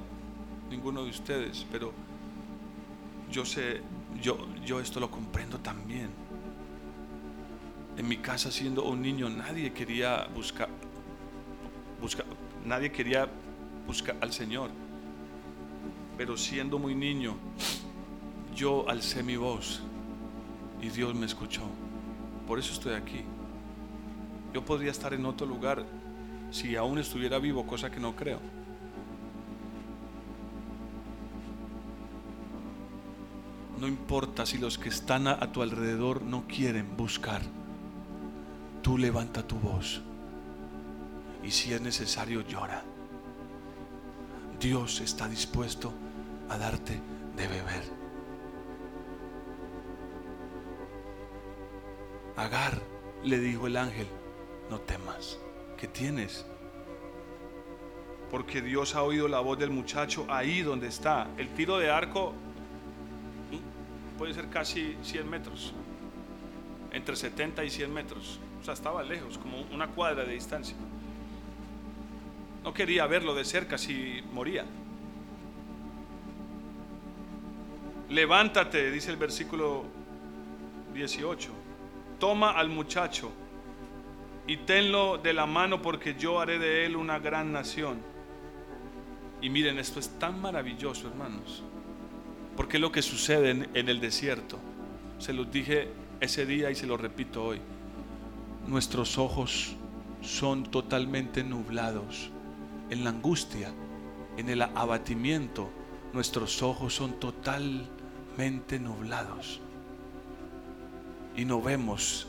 ninguno 0.71 1.05
de 1.05 1.11
ustedes, 1.11 1.67
pero 1.71 1.93
yo 3.31 3.45
sé, 3.45 3.83
yo, 4.23 4.39
yo 4.65 4.81
esto 4.81 4.99
lo 4.99 5.11
comprendo 5.11 5.59
también. 5.59 6.09
En 7.99 8.09
mi 8.09 8.17
casa 8.17 8.51
siendo 8.51 8.85
un 8.85 9.03
niño 9.03 9.29
nadie 9.29 9.75
quería 9.75 10.27
buscar, 10.35 10.71
buscar 12.01 12.27
nadie 12.65 12.91
quería 12.91 13.29
buscar 13.87 14.17
al 14.21 14.33
Señor. 14.33 14.71
Pero 16.17 16.37
siendo 16.37 16.79
muy 16.79 16.95
niño, 16.95 17.35
yo 18.55 18.89
alcé 18.89 19.23
mi 19.23 19.37
voz 19.37 19.83
y 20.81 20.89
Dios 20.89 21.15
me 21.15 21.27
escuchó. 21.27 21.63
Por 22.47 22.59
eso 22.59 22.73
estoy 22.73 22.95
aquí. 22.95 23.23
Yo 24.53 24.65
podría 24.65 24.91
estar 24.91 25.13
en 25.13 25.27
otro 25.27 25.47
lugar 25.47 25.85
si 26.51 26.77
aún 26.77 26.99
estuviera 26.99 27.39
vivo, 27.39 27.67
cosa 27.67 27.91
que 27.91 27.99
no 27.99 28.15
creo. 28.15 28.39
No 33.81 33.89
importa 33.89 34.47
si 34.47 34.59
los 34.59 34.79
que 34.79 34.89
están 34.89 35.27
a, 35.27 35.53
tu 35.53 35.61
alrededor 35.61 36.23
no 36.23 36.45
quieren 36.47 36.97
buscar. 36.97 37.43
Tú 38.83 38.97
levanta 38.97 39.45
tu 39.45 39.57
voz. 39.57 40.01
Y 41.45 41.51
si 41.51 41.75
es 41.75 41.81
necesario, 41.81 42.41
llora. 42.41 42.83
Dios 44.59 45.01
está 45.01 45.29
dispuesto 45.29 45.93
a 46.49 46.57
darte 46.57 46.99
de 47.37 47.47
beber. 47.47 47.85
Agar, 52.37 52.81
le 53.23 53.39
dijo 53.39 53.67
el 53.67 53.77
ángel, 53.77 54.07
no 54.71 54.81
temas, 54.81 55.39
¿qué 55.77 55.87
tienes? 55.87 56.47
Porque 58.31 58.63
Dios 58.63 58.95
ha 58.95 59.03
oído 59.03 59.29
la 59.29 59.41
voz 59.41 59.59
del 59.59 59.71
muchacho 59.71 60.27
ahí 60.29 60.63
donde 60.63 60.89
está. 60.89 61.29
El 61.37 61.51
tiro 61.51 61.79
de 61.79 61.91
arco 61.91 62.33
puede 64.19 64.33
ser 64.33 64.49
casi 64.49 64.97
100 65.03 65.29
metros, 65.29 65.75
entre 66.91 67.15
70 67.15 67.65
y 67.65 67.71
100 67.71 67.93
metros. 67.93 68.41
O 68.61 68.65
sea, 68.65 68.75
estaba 68.75 69.03
lejos, 69.03 69.37
como 69.37 69.61
una 69.73 69.89
cuadra 69.89 70.25
de 70.25 70.33
distancia. 70.33 70.75
No 72.65 72.73
quería 72.73 73.07
verlo 73.07 73.35
de 73.35 73.45
cerca 73.45 73.77
si 73.77 74.23
moría. 74.33 74.65
Levántate, 78.09 78.91
dice 78.91 79.11
el 79.11 79.19
versículo 79.19 79.85
18. 80.95 81.51
Toma 82.19 82.53
al 82.53 82.71
muchacho 82.71 83.31
y 84.47 84.57
tenlo 84.57 85.19
de 85.19 85.35
la 85.35 85.45
mano 85.45 85.83
porque 85.83 86.15
yo 86.19 86.41
haré 86.41 86.59
de 86.59 86.87
él 86.87 86.97
una 86.97 87.19
gran 87.19 87.53
nación. 87.53 87.99
Y 89.43 89.51
miren, 89.51 89.79
esto 89.79 90.01
es 90.01 90.19
tan 90.19 90.41
maravilloso, 90.41 91.09
hermanos, 91.09 91.63
porque 92.57 92.79
es 92.79 92.81
lo 92.81 92.91
que 92.91 93.03
sucede 93.03 93.51
en, 93.51 93.69
en 93.75 93.91
el 93.91 94.01
desierto. 94.01 94.59
Se 95.19 95.35
los 95.35 95.53
dije 95.53 95.89
ese 96.19 96.47
día 96.47 96.71
y 96.71 96.75
se 96.75 96.87
lo 96.87 96.97
repito 96.97 97.45
hoy. 97.45 97.61
Nuestros 98.67 99.19
ojos 99.19 99.77
son 100.23 100.65
totalmente 100.71 101.45
nublados 101.45 102.31
en 102.95 103.05
la 103.05 103.11
angustia, 103.11 103.73
en 104.37 104.49
el 104.49 104.63
abatimiento. 104.63 105.69
Nuestros 106.13 106.63
ojos 106.63 106.95
son 106.95 107.21
totalmente 107.21 108.79
nublados 108.79 109.61
y 111.37 111.45
no 111.45 111.61
vemos 111.61 112.29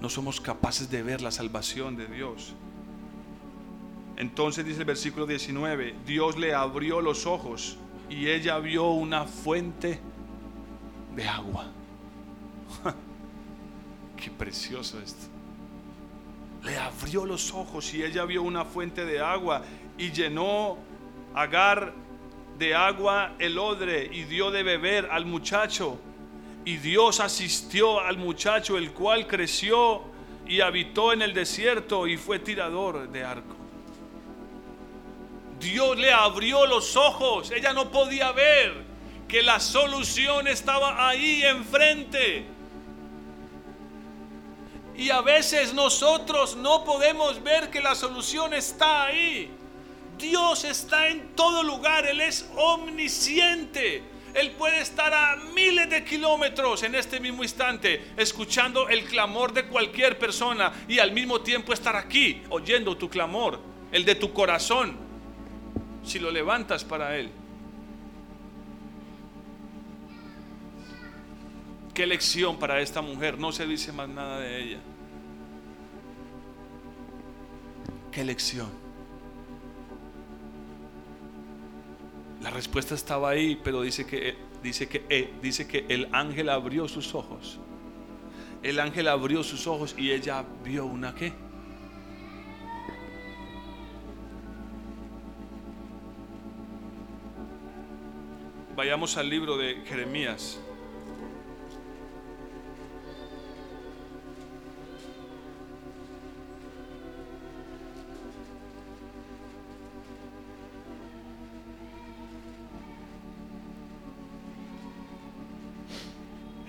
no 0.00 0.08
somos 0.08 0.40
capaces 0.40 0.90
de 0.90 1.02
ver 1.02 1.20
la 1.20 1.30
salvación 1.30 1.96
de 1.96 2.06
Dios. 2.06 2.54
Entonces 4.16 4.64
dice 4.64 4.80
el 4.80 4.86
versículo 4.86 5.26
19, 5.26 5.94
Dios 6.06 6.38
le 6.38 6.54
abrió 6.54 7.00
los 7.00 7.26
ojos 7.26 7.76
y 8.08 8.28
ella 8.28 8.58
vio 8.58 8.90
una 8.90 9.26
fuente 9.26 10.00
de 11.14 11.28
agua. 11.28 11.66
Qué 14.16 14.30
precioso 14.30 14.98
esto. 15.00 15.26
Le 16.62 16.78
abrió 16.78 17.24
los 17.24 17.52
ojos 17.52 17.92
y 17.94 18.02
ella 18.02 18.24
vio 18.24 18.42
una 18.42 18.64
fuente 18.64 19.04
de 19.04 19.20
agua 19.20 19.62
y 19.96 20.10
llenó 20.10 20.78
Agar 21.32 21.92
de 22.58 22.74
agua 22.74 23.34
el 23.38 23.56
odre 23.56 24.10
y 24.12 24.24
dio 24.24 24.50
de 24.50 24.64
beber 24.64 25.08
al 25.10 25.26
muchacho. 25.26 25.98
Y 26.64 26.76
Dios 26.76 27.20
asistió 27.20 28.00
al 28.00 28.18
muchacho, 28.18 28.76
el 28.76 28.92
cual 28.92 29.26
creció 29.26 30.02
y 30.46 30.60
habitó 30.60 31.12
en 31.12 31.22
el 31.22 31.32
desierto 31.32 32.06
y 32.08 32.16
fue 32.16 32.40
tirador 32.40 33.08
de 33.08 33.24
arco. 33.24 33.56
Dios 35.60 35.96
le 35.98 36.12
abrió 36.12 36.66
los 36.66 36.96
ojos, 36.96 37.50
ella 37.50 37.72
no 37.72 37.90
podía 37.90 38.32
ver 38.32 38.90
que 39.28 39.42
la 39.42 39.60
solución 39.60 40.48
estaba 40.48 41.08
ahí 41.08 41.42
enfrente. 41.44 42.46
Y 45.00 45.08
a 45.08 45.22
veces 45.22 45.72
nosotros 45.72 46.56
no 46.56 46.84
podemos 46.84 47.42
ver 47.42 47.70
que 47.70 47.80
la 47.80 47.94
solución 47.94 48.52
está 48.52 49.06
ahí. 49.06 49.50
Dios 50.18 50.64
está 50.64 51.08
en 51.08 51.34
todo 51.34 51.62
lugar, 51.62 52.04
Él 52.04 52.20
es 52.20 52.46
omnisciente. 52.54 54.02
Él 54.34 54.50
puede 54.50 54.82
estar 54.82 55.14
a 55.14 55.36
miles 55.54 55.88
de 55.88 56.04
kilómetros 56.04 56.82
en 56.82 56.94
este 56.94 57.18
mismo 57.18 57.42
instante, 57.42 58.12
escuchando 58.18 58.90
el 58.90 59.04
clamor 59.04 59.54
de 59.54 59.64
cualquier 59.64 60.18
persona 60.18 60.70
y 60.86 60.98
al 60.98 61.12
mismo 61.12 61.40
tiempo 61.40 61.72
estar 61.72 61.96
aquí, 61.96 62.42
oyendo 62.50 62.94
tu 62.98 63.08
clamor, 63.08 63.58
el 63.92 64.04
de 64.04 64.16
tu 64.16 64.34
corazón, 64.34 64.98
si 66.04 66.18
lo 66.18 66.30
levantas 66.30 66.84
para 66.84 67.16
Él. 67.16 67.30
Qué 71.94 72.06
lección 72.06 72.58
para 72.58 72.82
esta 72.82 73.00
mujer, 73.00 73.38
no 73.38 73.50
se 73.50 73.66
dice 73.66 73.92
más 73.92 74.10
nada 74.10 74.40
de 74.40 74.62
ella. 74.62 74.78
Qué 78.12 78.24
lección. 78.24 78.68
La 82.42 82.50
respuesta 82.50 82.94
estaba 82.94 83.30
ahí, 83.30 83.60
pero 83.62 83.82
dice 83.82 84.06
que, 84.06 84.36
dice 84.62 84.88
que, 84.88 85.04
eh, 85.08 85.32
dice 85.42 85.68
que 85.68 85.84
el 85.88 86.08
ángel 86.12 86.48
abrió 86.48 86.88
sus 86.88 87.14
ojos. 87.14 87.60
El 88.62 88.80
ángel 88.80 89.08
abrió 89.08 89.42
sus 89.42 89.66
ojos 89.66 89.94
y 89.96 90.10
ella 90.10 90.44
vio 90.64 90.86
una 90.86 91.14
qué. 91.14 91.32
Vayamos 98.74 99.16
al 99.18 99.28
libro 99.28 99.56
de 99.56 99.82
Jeremías. 99.86 100.58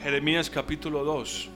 Jeremías 0.01 0.49
capítulo 0.49 1.03
2. 1.03 1.49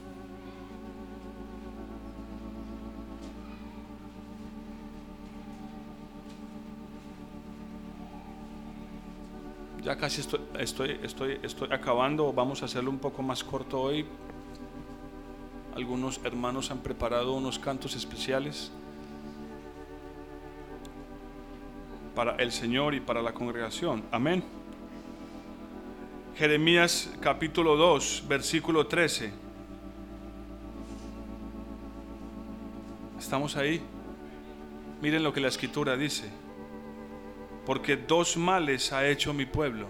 Ya 9.82 9.96
casi 9.96 10.20
estoy, 10.20 10.40
estoy, 10.60 11.00
estoy, 11.02 11.40
estoy 11.42 11.68
acabando, 11.72 12.32
vamos 12.32 12.62
a 12.62 12.66
hacerlo 12.66 12.90
un 12.90 12.98
poco 12.98 13.20
más 13.20 13.42
corto 13.42 13.80
hoy. 13.80 14.06
Algunos 15.74 16.20
hermanos 16.22 16.70
han 16.70 16.78
preparado 16.78 17.34
unos 17.34 17.58
cantos 17.58 17.96
especiales 17.96 18.70
para 22.14 22.36
el 22.36 22.52
Señor 22.52 22.94
y 22.94 23.00
para 23.00 23.22
la 23.22 23.32
congregación. 23.32 24.04
Amén. 24.12 24.55
Jeremías 26.36 27.10
capítulo 27.20 27.76
2, 27.76 28.24
versículo 28.28 28.86
13. 28.86 29.32
¿Estamos 33.18 33.56
ahí? 33.56 33.80
Miren 35.00 35.22
lo 35.22 35.32
que 35.32 35.40
la 35.40 35.48
escritura 35.48 35.96
dice 35.96 36.30
porque 37.66 37.96
dos 37.96 38.36
males 38.36 38.92
ha 38.92 39.06
hecho 39.06 39.34
mi 39.34 39.44
pueblo. 39.44 39.88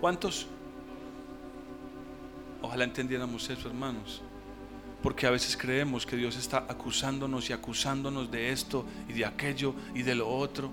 ¿Cuántos? 0.00 0.46
Ojalá 2.62 2.84
entendiéramos 2.84 3.48
eso, 3.50 3.68
hermanos. 3.68 4.22
Porque 5.02 5.26
a 5.26 5.30
veces 5.30 5.56
creemos 5.56 6.06
que 6.06 6.16
Dios 6.16 6.36
está 6.36 6.64
acusándonos 6.68 7.50
y 7.50 7.52
acusándonos 7.52 8.30
de 8.30 8.50
esto 8.50 8.86
y 9.08 9.12
de 9.12 9.26
aquello 9.26 9.74
y 9.94 10.02
de 10.02 10.14
lo 10.14 10.28
otro. 10.28 10.70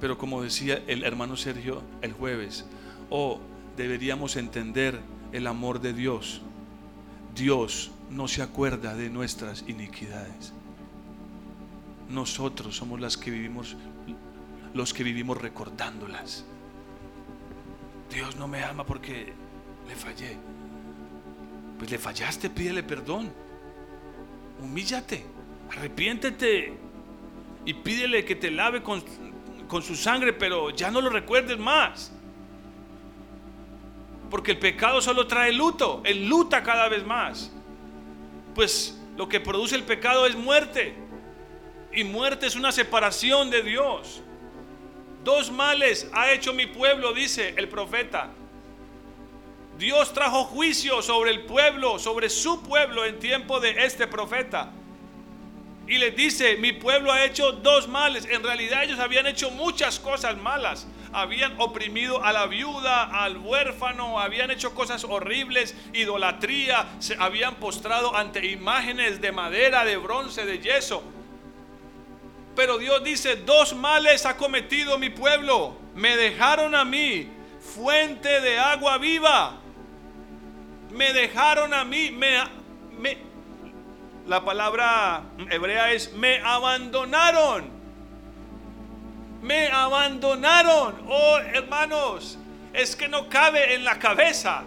Pero 0.00 0.16
como 0.16 0.42
decía 0.42 0.80
el 0.86 1.02
hermano 1.02 1.36
Sergio 1.36 1.82
el 2.02 2.12
jueves, 2.12 2.64
oh, 3.10 3.40
deberíamos 3.76 4.36
entender 4.36 5.00
el 5.32 5.46
amor 5.46 5.80
de 5.80 5.92
Dios. 5.92 6.42
Dios 7.34 7.90
no 8.10 8.28
se 8.28 8.42
acuerda 8.42 8.94
de 8.94 9.10
nuestras 9.10 9.64
iniquidades. 9.68 10.52
Nosotros 12.08 12.76
somos 12.76 13.00
las 13.00 13.16
que 13.16 13.30
vivimos 13.30 13.76
los 14.76 14.92
que 14.92 15.02
vivimos 15.02 15.40
recordándolas. 15.40 16.44
Dios 18.12 18.36
no 18.36 18.46
me 18.46 18.62
ama 18.62 18.84
porque 18.84 19.32
le 19.88 19.96
fallé. 19.96 20.36
Pues 21.78 21.90
le 21.90 21.98
fallaste, 21.98 22.50
pídele 22.50 22.82
perdón. 22.82 23.32
Humíllate, 24.60 25.24
arrepiéntete 25.70 26.74
y 27.64 27.74
pídele 27.74 28.24
que 28.24 28.36
te 28.36 28.50
lave 28.50 28.82
con, 28.82 29.02
con 29.66 29.82
su 29.82 29.96
sangre, 29.96 30.32
pero 30.32 30.70
ya 30.70 30.90
no 30.90 31.00
lo 31.00 31.10
recuerdes 31.10 31.58
más. 31.58 32.12
Porque 34.30 34.52
el 34.52 34.58
pecado 34.58 35.00
solo 35.00 35.26
trae 35.26 35.52
luto, 35.52 36.02
el 36.04 36.28
luta 36.28 36.62
cada 36.62 36.88
vez 36.88 37.04
más. 37.04 37.52
Pues 38.54 38.98
lo 39.16 39.28
que 39.28 39.40
produce 39.40 39.74
el 39.76 39.84
pecado 39.84 40.26
es 40.26 40.34
muerte. 40.34 40.94
Y 41.92 42.04
muerte 42.04 42.46
es 42.46 42.56
una 42.56 42.72
separación 42.72 43.50
de 43.50 43.62
Dios. 43.62 44.22
Dos 45.24 45.50
males 45.50 46.08
ha 46.12 46.30
hecho 46.32 46.52
mi 46.52 46.66
pueblo, 46.66 47.12
dice 47.12 47.54
el 47.56 47.68
profeta. 47.68 48.30
Dios 49.78 50.12
trajo 50.12 50.44
juicio 50.44 51.02
sobre 51.02 51.30
el 51.30 51.42
pueblo, 51.44 51.98
sobre 51.98 52.30
su 52.30 52.62
pueblo 52.62 53.04
en 53.04 53.18
tiempo 53.18 53.60
de 53.60 53.84
este 53.84 54.06
profeta. 54.06 54.72
Y 55.86 55.98
les 55.98 56.16
dice, 56.16 56.56
mi 56.56 56.72
pueblo 56.72 57.12
ha 57.12 57.24
hecho 57.24 57.52
dos 57.52 57.86
males. 57.86 58.26
En 58.30 58.42
realidad 58.42 58.84
ellos 58.84 58.98
habían 58.98 59.26
hecho 59.26 59.50
muchas 59.50 60.00
cosas 60.00 60.36
malas. 60.36 60.86
Habían 61.12 61.54
oprimido 61.58 62.22
a 62.24 62.32
la 62.32 62.46
viuda, 62.46 63.04
al 63.04 63.38
huérfano, 63.38 64.18
habían 64.20 64.50
hecho 64.50 64.74
cosas 64.74 65.04
horribles, 65.04 65.74
idolatría, 65.92 66.86
se 66.98 67.16
habían 67.18 67.56
postrado 67.56 68.14
ante 68.16 68.46
imágenes 68.46 69.20
de 69.20 69.32
madera, 69.32 69.84
de 69.84 69.96
bronce, 69.96 70.44
de 70.44 70.58
yeso. 70.58 71.02
Pero 72.54 72.78
Dios 72.78 73.04
dice, 73.04 73.36
dos 73.36 73.74
males 73.74 74.24
ha 74.24 74.36
cometido 74.36 74.98
mi 74.98 75.10
pueblo. 75.10 75.76
Me 75.94 76.16
dejaron 76.16 76.74
a 76.74 76.84
mí 76.84 77.28
fuente 77.60 78.40
de 78.40 78.58
agua 78.58 78.98
viva. 78.98 79.60
Me 80.90 81.12
dejaron 81.12 81.74
a 81.74 81.84
mí, 81.84 82.10
me, 82.10 82.38
la 84.26 84.44
palabra 84.44 85.22
hebrea 85.50 85.92
es 85.92 86.12
me 86.14 86.38
abandonaron. 86.38 87.75
Me 89.42 89.68
abandonaron. 89.68 90.96
Oh, 91.08 91.38
hermanos, 91.38 92.38
es 92.72 92.96
que 92.96 93.08
no 93.08 93.28
cabe 93.28 93.74
en 93.74 93.84
la 93.84 93.98
cabeza 93.98 94.64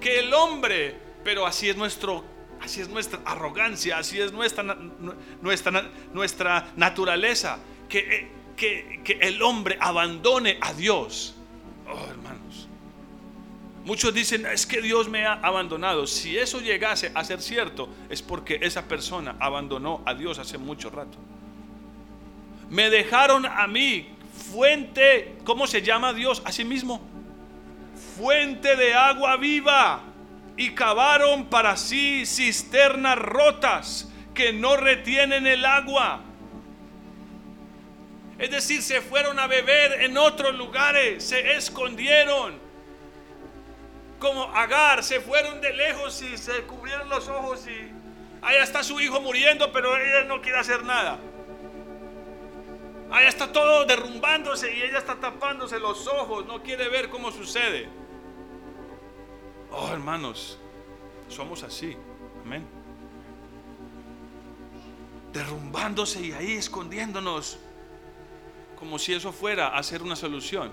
que 0.00 0.20
el 0.20 0.32
hombre, 0.34 0.96
pero 1.24 1.46
así 1.46 1.68
es 1.68 1.76
nuestro 1.76 2.24
Así 2.62 2.80
es 2.80 2.88
nuestra 2.88 3.18
arrogancia, 3.24 3.98
así 3.98 4.20
es 4.20 4.32
nuestra, 4.32 4.62
nuestra, 5.42 5.90
nuestra 6.12 6.68
naturaleza, 6.76 7.58
que, 7.88 7.98
eh, 7.98 8.28
que, 8.56 9.00
que 9.02 9.12
el 9.14 9.42
hombre 9.42 9.76
abandone 9.80 10.58
a 10.60 10.72
Dios. 10.72 11.34
Oh, 11.88 12.06
hermanos. 12.08 12.68
Muchos 13.84 14.14
dicen, 14.14 14.46
es 14.46 14.64
que 14.64 14.80
Dios 14.80 15.08
me 15.08 15.26
ha 15.26 15.32
abandonado. 15.32 16.06
Si 16.06 16.38
eso 16.38 16.60
llegase 16.60 17.10
a 17.16 17.24
ser 17.24 17.42
cierto, 17.42 17.88
es 18.08 18.22
porque 18.22 18.60
esa 18.62 18.86
persona 18.86 19.34
abandonó 19.40 20.00
a 20.06 20.14
Dios 20.14 20.38
hace 20.38 20.56
mucho 20.56 20.88
rato. 20.88 21.18
Me 22.72 22.88
dejaron 22.88 23.44
a 23.44 23.66
mí 23.66 24.08
fuente, 24.50 25.36
¿cómo 25.44 25.66
se 25.66 25.82
llama 25.82 26.14
Dios 26.14 26.40
a 26.46 26.52
sí 26.52 26.64
mismo? 26.64 27.02
Fuente 28.16 28.76
de 28.76 28.94
agua 28.94 29.36
viva 29.36 30.00
y 30.56 30.70
cavaron 30.70 31.50
para 31.50 31.76
sí 31.76 32.24
cisternas 32.24 33.18
rotas 33.18 34.10
que 34.32 34.54
no 34.54 34.78
retienen 34.78 35.46
el 35.46 35.66
agua. 35.66 36.22
Es 38.38 38.50
decir, 38.50 38.80
se 38.80 39.02
fueron 39.02 39.38
a 39.38 39.46
beber 39.46 40.00
en 40.04 40.16
otros 40.16 40.54
lugares, 40.54 41.22
se 41.22 41.52
escondieron. 41.56 42.58
Como 44.18 44.44
Agar, 44.44 45.04
se 45.04 45.20
fueron 45.20 45.60
de 45.60 45.74
lejos 45.74 46.22
y 46.22 46.38
se 46.38 46.62
cubrieron 46.62 47.10
los 47.10 47.28
ojos 47.28 47.66
y 47.66 47.92
allá 48.40 48.62
está 48.62 48.82
su 48.82 48.98
hijo 48.98 49.20
muriendo, 49.20 49.70
pero 49.72 49.94
ella 49.94 50.24
no 50.24 50.40
quiere 50.40 50.58
hacer 50.58 50.82
nada. 50.84 51.18
Allá 53.12 53.28
está 53.28 53.52
todo 53.52 53.84
derrumbándose 53.84 54.74
y 54.74 54.80
ella 54.80 54.96
está 54.96 55.20
tapándose 55.20 55.78
los 55.78 56.06
ojos, 56.06 56.46
no 56.46 56.62
quiere 56.62 56.88
ver 56.88 57.10
cómo 57.10 57.30
sucede. 57.30 57.86
Oh, 59.70 59.88
hermanos, 59.92 60.58
somos 61.28 61.62
así. 61.62 61.94
Amén. 62.42 62.66
Derrumbándose 65.30 66.22
y 66.22 66.32
ahí 66.32 66.52
escondiéndonos 66.52 67.58
como 68.78 68.98
si 68.98 69.12
eso 69.12 69.30
fuera 69.30 69.76
a 69.76 69.82
ser 69.82 70.02
una 70.02 70.16
solución. 70.16 70.72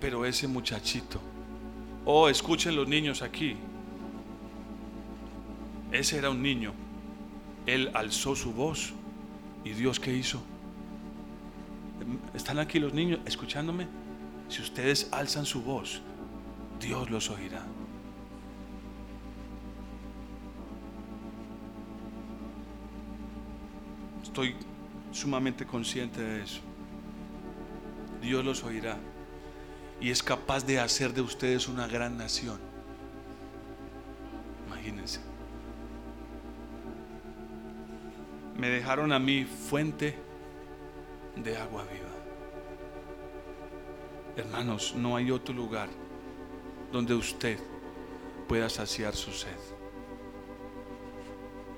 Pero 0.00 0.26
ese 0.26 0.46
muchachito, 0.46 1.18
oh, 2.04 2.28
escuchen 2.28 2.76
los 2.76 2.86
niños 2.86 3.22
aquí. 3.22 3.56
Ese 5.92 6.18
era 6.18 6.28
un 6.28 6.42
niño. 6.42 6.74
Él 7.64 7.90
alzó 7.94 8.36
su 8.36 8.52
voz. 8.52 8.92
¿Y 9.66 9.70
Dios 9.70 9.98
qué 9.98 10.12
hizo? 10.14 10.40
¿Están 12.34 12.60
aquí 12.60 12.78
los 12.78 12.94
niños 12.94 13.18
escuchándome? 13.26 13.88
Si 14.48 14.62
ustedes 14.62 15.08
alzan 15.10 15.44
su 15.44 15.60
voz, 15.60 16.00
Dios 16.78 17.10
los 17.10 17.28
oirá. 17.30 17.66
Estoy 24.22 24.54
sumamente 25.10 25.66
consciente 25.66 26.20
de 26.20 26.44
eso. 26.44 26.60
Dios 28.22 28.44
los 28.44 28.62
oirá 28.62 28.96
y 30.00 30.10
es 30.10 30.22
capaz 30.22 30.64
de 30.64 30.78
hacer 30.78 31.12
de 31.12 31.22
ustedes 31.22 31.66
una 31.66 31.88
gran 31.88 32.16
nación. 32.16 32.60
Imagínense. 34.68 35.35
Me 38.56 38.70
dejaron 38.70 39.12
a 39.12 39.18
mí 39.18 39.44
fuente 39.44 40.16
de 41.36 41.56
agua 41.56 41.84
viva. 41.84 42.06
Hermanos, 44.36 44.94
no 44.96 45.16
hay 45.16 45.30
otro 45.30 45.54
lugar 45.54 45.88
donde 46.92 47.14
usted 47.14 47.58
pueda 48.48 48.68
saciar 48.68 49.14
su 49.14 49.32
sed. 49.32 49.56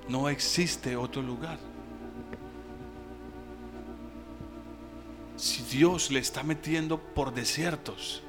No 0.07 0.29
existe 0.29 0.95
otro 0.95 1.21
lugar. 1.21 1.59
Si 5.35 5.63
Dios 5.63 6.11
le 6.11 6.19
está 6.19 6.43
metiendo 6.43 6.97
por 6.99 7.33
desiertos, 7.33 8.23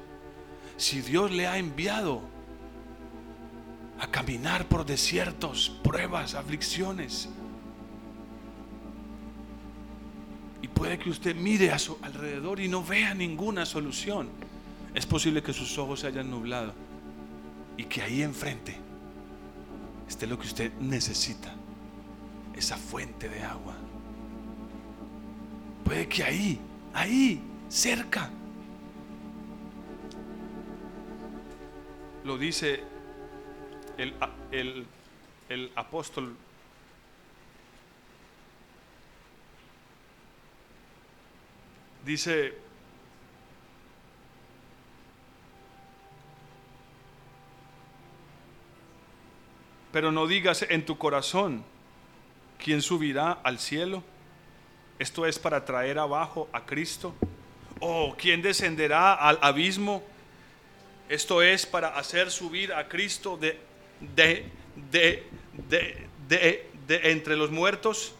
si 0.77 1.01
Dios 1.01 1.31
le 1.31 1.47
ha 1.47 1.57
enviado 1.57 2.21
a 3.99 4.07
caminar 4.07 4.65
por 4.65 4.85
desiertos, 4.85 5.69
pruebas, 5.83 6.35
aflicciones, 6.35 7.29
que 11.01 11.09
usted 11.09 11.35
mire 11.35 11.71
a 11.71 11.79
su 11.79 11.97
alrededor 12.01 12.59
y 12.59 12.67
no 12.67 12.83
vea 12.83 13.13
ninguna 13.13 13.65
solución, 13.65 14.29
es 14.93 15.05
posible 15.05 15.41
que 15.41 15.51
sus 15.51 15.77
ojos 15.77 16.01
se 16.01 16.07
hayan 16.07 16.29
nublado 16.29 16.73
y 17.75 17.85
que 17.85 18.01
ahí 18.01 18.21
enfrente 18.21 18.77
esté 20.07 20.27
lo 20.27 20.37
que 20.37 20.47
usted 20.47 20.71
necesita, 20.79 21.53
esa 22.55 22.77
fuente 22.77 23.27
de 23.29 23.43
agua. 23.43 23.73
Puede 25.83 26.07
que 26.07 26.23
ahí, 26.23 26.59
ahí, 26.93 27.41
cerca. 27.69 28.29
Lo 32.23 32.37
dice 32.37 32.83
el, 33.97 34.13
el, 34.51 34.85
el 35.49 35.71
apóstol 35.75 36.35
dice 42.05 42.53
Pero 49.91 50.11
no 50.11 50.25
digas 50.25 50.65
en 50.69 50.85
tu 50.85 50.97
corazón, 50.97 51.63
¿quién 52.57 52.81
subirá 52.81 53.31
al 53.31 53.59
cielo? 53.59 54.03
Esto 54.99 55.25
es 55.25 55.37
para 55.37 55.65
traer 55.65 55.99
abajo 55.99 56.47
a 56.53 56.65
Cristo. 56.65 57.13
¿O 57.79 58.15
quién 58.17 58.41
descenderá 58.41 59.13
al 59.13 59.39
abismo? 59.41 60.03
Esto 61.09 61.41
es 61.41 61.65
para 61.65 61.89
hacer 61.89 62.31
subir 62.31 62.73
a 62.73 62.87
Cristo 62.87 63.35
de, 63.35 63.59
de, 63.99 64.45
de, 64.91 65.27
de, 66.29 66.69
de 66.87 67.11
entre 67.11 67.35
los 67.35 67.51
muertos. 67.51 68.15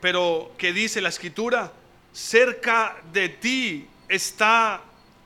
Pero, 0.00 0.52
¿qué 0.56 0.72
dice 0.72 1.02
la 1.02 1.10
escritura? 1.10 1.72
Cerca 2.12 2.96
de 3.12 3.28
ti 3.28 3.88
está 4.08 4.82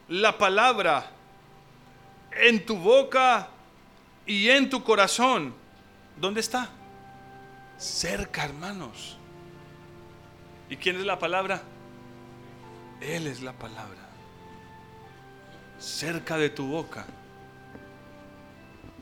la 0.08 0.36
palabra, 0.36 1.10
en 2.32 2.64
tu 2.64 2.76
boca 2.76 3.48
y 4.26 4.48
en 4.50 4.68
tu 4.68 4.82
corazón. 4.82 5.54
¿Dónde 6.16 6.40
está? 6.40 6.68
Cerca, 7.78 8.44
hermanos. 8.44 9.16
¿Y 10.68 10.76
quién 10.76 10.96
es 10.96 11.04
la 11.04 11.18
palabra? 11.18 11.62
Él 13.00 13.26
es 13.26 13.42
la 13.42 13.52
palabra. 13.52 14.00
Cerca 15.78 16.36
de 16.36 16.50
tu 16.50 16.66
boca 16.66 17.06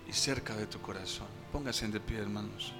y 0.08 0.12
cerca 0.12 0.54
de 0.54 0.66
tu 0.66 0.80
corazón. 0.80 1.28
Póngase 1.52 1.86
de 1.88 2.00
pie, 2.00 2.18
hermanos. 2.18 2.74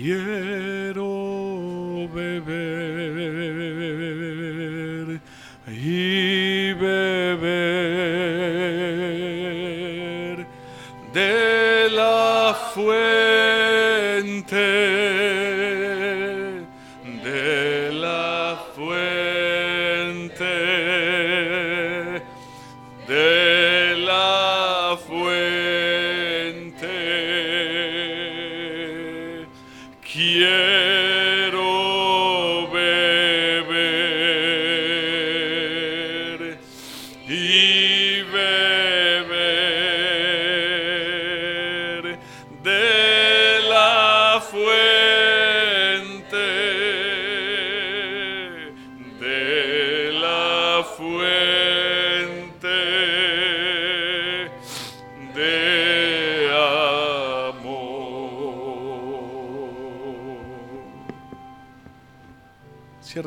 Quiero 0.00 1.10
beber 2.14 2.38
y 5.66 6.72
beber 6.74 7.58
de 11.12 11.90
la 11.90 12.56
fuente. 12.72 13.07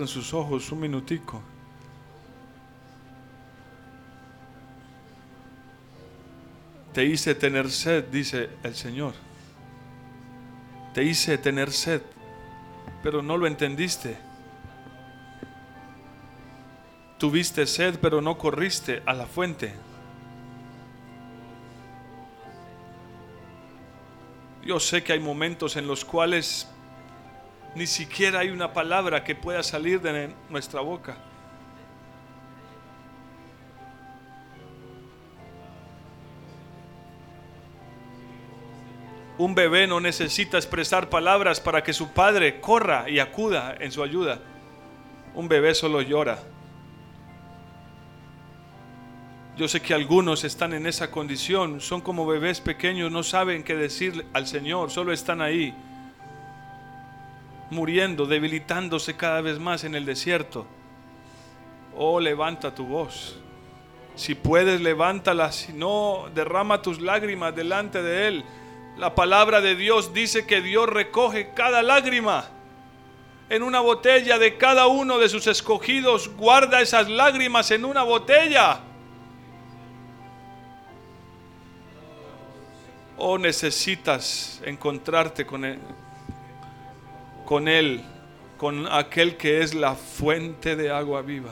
Sus 0.07 0.33
ojos 0.33 0.71
un 0.71 0.79
minutico. 0.79 1.41
Te 6.93 7.03
hice 7.03 7.33
tener 7.33 7.71
sed, 7.71 8.03
dice 8.05 8.49
el 8.63 8.75
Señor. 8.75 9.13
Te 10.93 11.03
hice 11.03 11.37
tener 11.37 11.71
sed, 11.71 12.01
pero 13.01 13.23
no 13.23 13.37
lo 13.37 13.47
entendiste. 13.47 14.17
Tuviste 17.17 17.65
sed, 17.65 17.97
pero 17.99 18.21
no 18.21 18.37
corriste 18.37 19.01
a 19.05 19.13
la 19.13 19.25
fuente. 19.25 19.73
Yo 24.63 24.79
sé 24.79 25.03
que 25.03 25.13
hay 25.13 25.19
momentos 25.19 25.75
en 25.75 25.87
los 25.87 26.05
cuales 26.05 26.67
ni 27.75 27.87
siquiera 27.87 28.39
hay 28.39 28.49
una 28.49 28.73
palabra 28.73 29.23
que 29.23 29.35
pueda 29.35 29.63
salir 29.63 30.01
de 30.01 30.33
nuestra 30.49 30.81
boca. 30.81 31.17
Un 39.37 39.55
bebé 39.55 39.87
no 39.87 39.99
necesita 39.99 40.57
expresar 40.57 41.09
palabras 41.09 41.59
para 41.59 41.83
que 41.83 41.93
su 41.93 42.09
padre 42.09 42.59
corra 42.59 43.09
y 43.09 43.19
acuda 43.19 43.75
en 43.79 43.91
su 43.91 44.03
ayuda. 44.03 44.39
Un 45.33 45.47
bebé 45.47 45.73
solo 45.73 46.01
llora. 46.01 46.37
Yo 49.57 49.67
sé 49.67 49.81
que 49.81 49.93
algunos 49.93 50.43
están 50.43 50.73
en 50.73 50.85
esa 50.85 51.09
condición, 51.09 51.81
son 51.81 52.01
como 52.01 52.25
bebés 52.25 52.61
pequeños, 52.61 53.11
no 53.11 53.23
saben 53.23 53.63
qué 53.63 53.75
decir 53.75 54.25
al 54.33 54.47
Señor, 54.47 54.91
solo 54.91 55.11
están 55.11 55.41
ahí 55.41 55.73
muriendo, 57.71 58.25
debilitándose 58.25 59.15
cada 59.15 59.41
vez 59.41 59.57
más 59.57 59.83
en 59.83 59.95
el 59.95 60.05
desierto. 60.05 60.67
Oh, 61.95 62.19
levanta 62.19 62.75
tu 62.75 62.85
voz. 62.85 63.39
Si 64.15 64.35
puedes, 64.35 64.81
levántala. 64.81 65.51
Si 65.51 65.73
no, 65.73 66.29
derrama 66.35 66.81
tus 66.81 67.01
lágrimas 67.01 67.55
delante 67.55 68.03
de 68.03 68.27
Él. 68.27 68.45
La 68.97 69.15
palabra 69.15 69.61
de 69.61 69.75
Dios 69.75 70.13
dice 70.13 70.45
que 70.45 70.61
Dios 70.61 70.87
recoge 70.87 71.53
cada 71.53 71.81
lágrima 71.81 72.45
en 73.49 73.63
una 73.63 73.79
botella 73.79 74.37
de 74.37 74.57
cada 74.57 74.87
uno 74.87 75.17
de 75.17 75.29
sus 75.29 75.47
escogidos. 75.47 76.29
Guarda 76.35 76.81
esas 76.81 77.09
lágrimas 77.09 77.71
en 77.71 77.85
una 77.85 78.03
botella. 78.03 78.81
Oh, 83.17 83.37
necesitas 83.37 84.61
encontrarte 84.65 85.45
con 85.45 85.63
Él 85.63 85.79
con 87.51 87.67
Él, 87.67 88.01
con 88.57 88.87
aquel 88.87 89.35
que 89.35 89.59
es 89.59 89.73
la 89.73 89.93
fuente 89.95 90.77
de 90.77 90.89
agua 90.89 91.21
viva. 91.21 91.51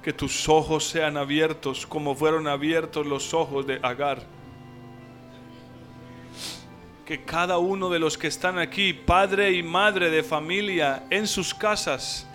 Que 0.00 0.12
tus 0.12 0.48
ojos 0.48 0.84
sean 0.84 1.16
abiertos 1.16 1.84
como 1.84 2.14
fueron 2.14 2.46
abiertos 2.46 3.04
los 3.04 3.34
ojos 3.34 3.66
de 3.66 3.80
Agar. 3.82 4.22
Que 7.04 7.24
cada 7.24 7.58
uno 7.58 7.90
de 7.90 7.98
los 7.98 8.16
que 8.16 8.28
están 8.28 8.60
aquí, 8.60 8.92
padre 8.92 9.50
y 9.50 9.64
madre 9.64 10.10
de 10.10 10.22
familia, 10.22 11.08
en 11.10 11.26
sus 11.26 11.52
casas, 11.52 12.27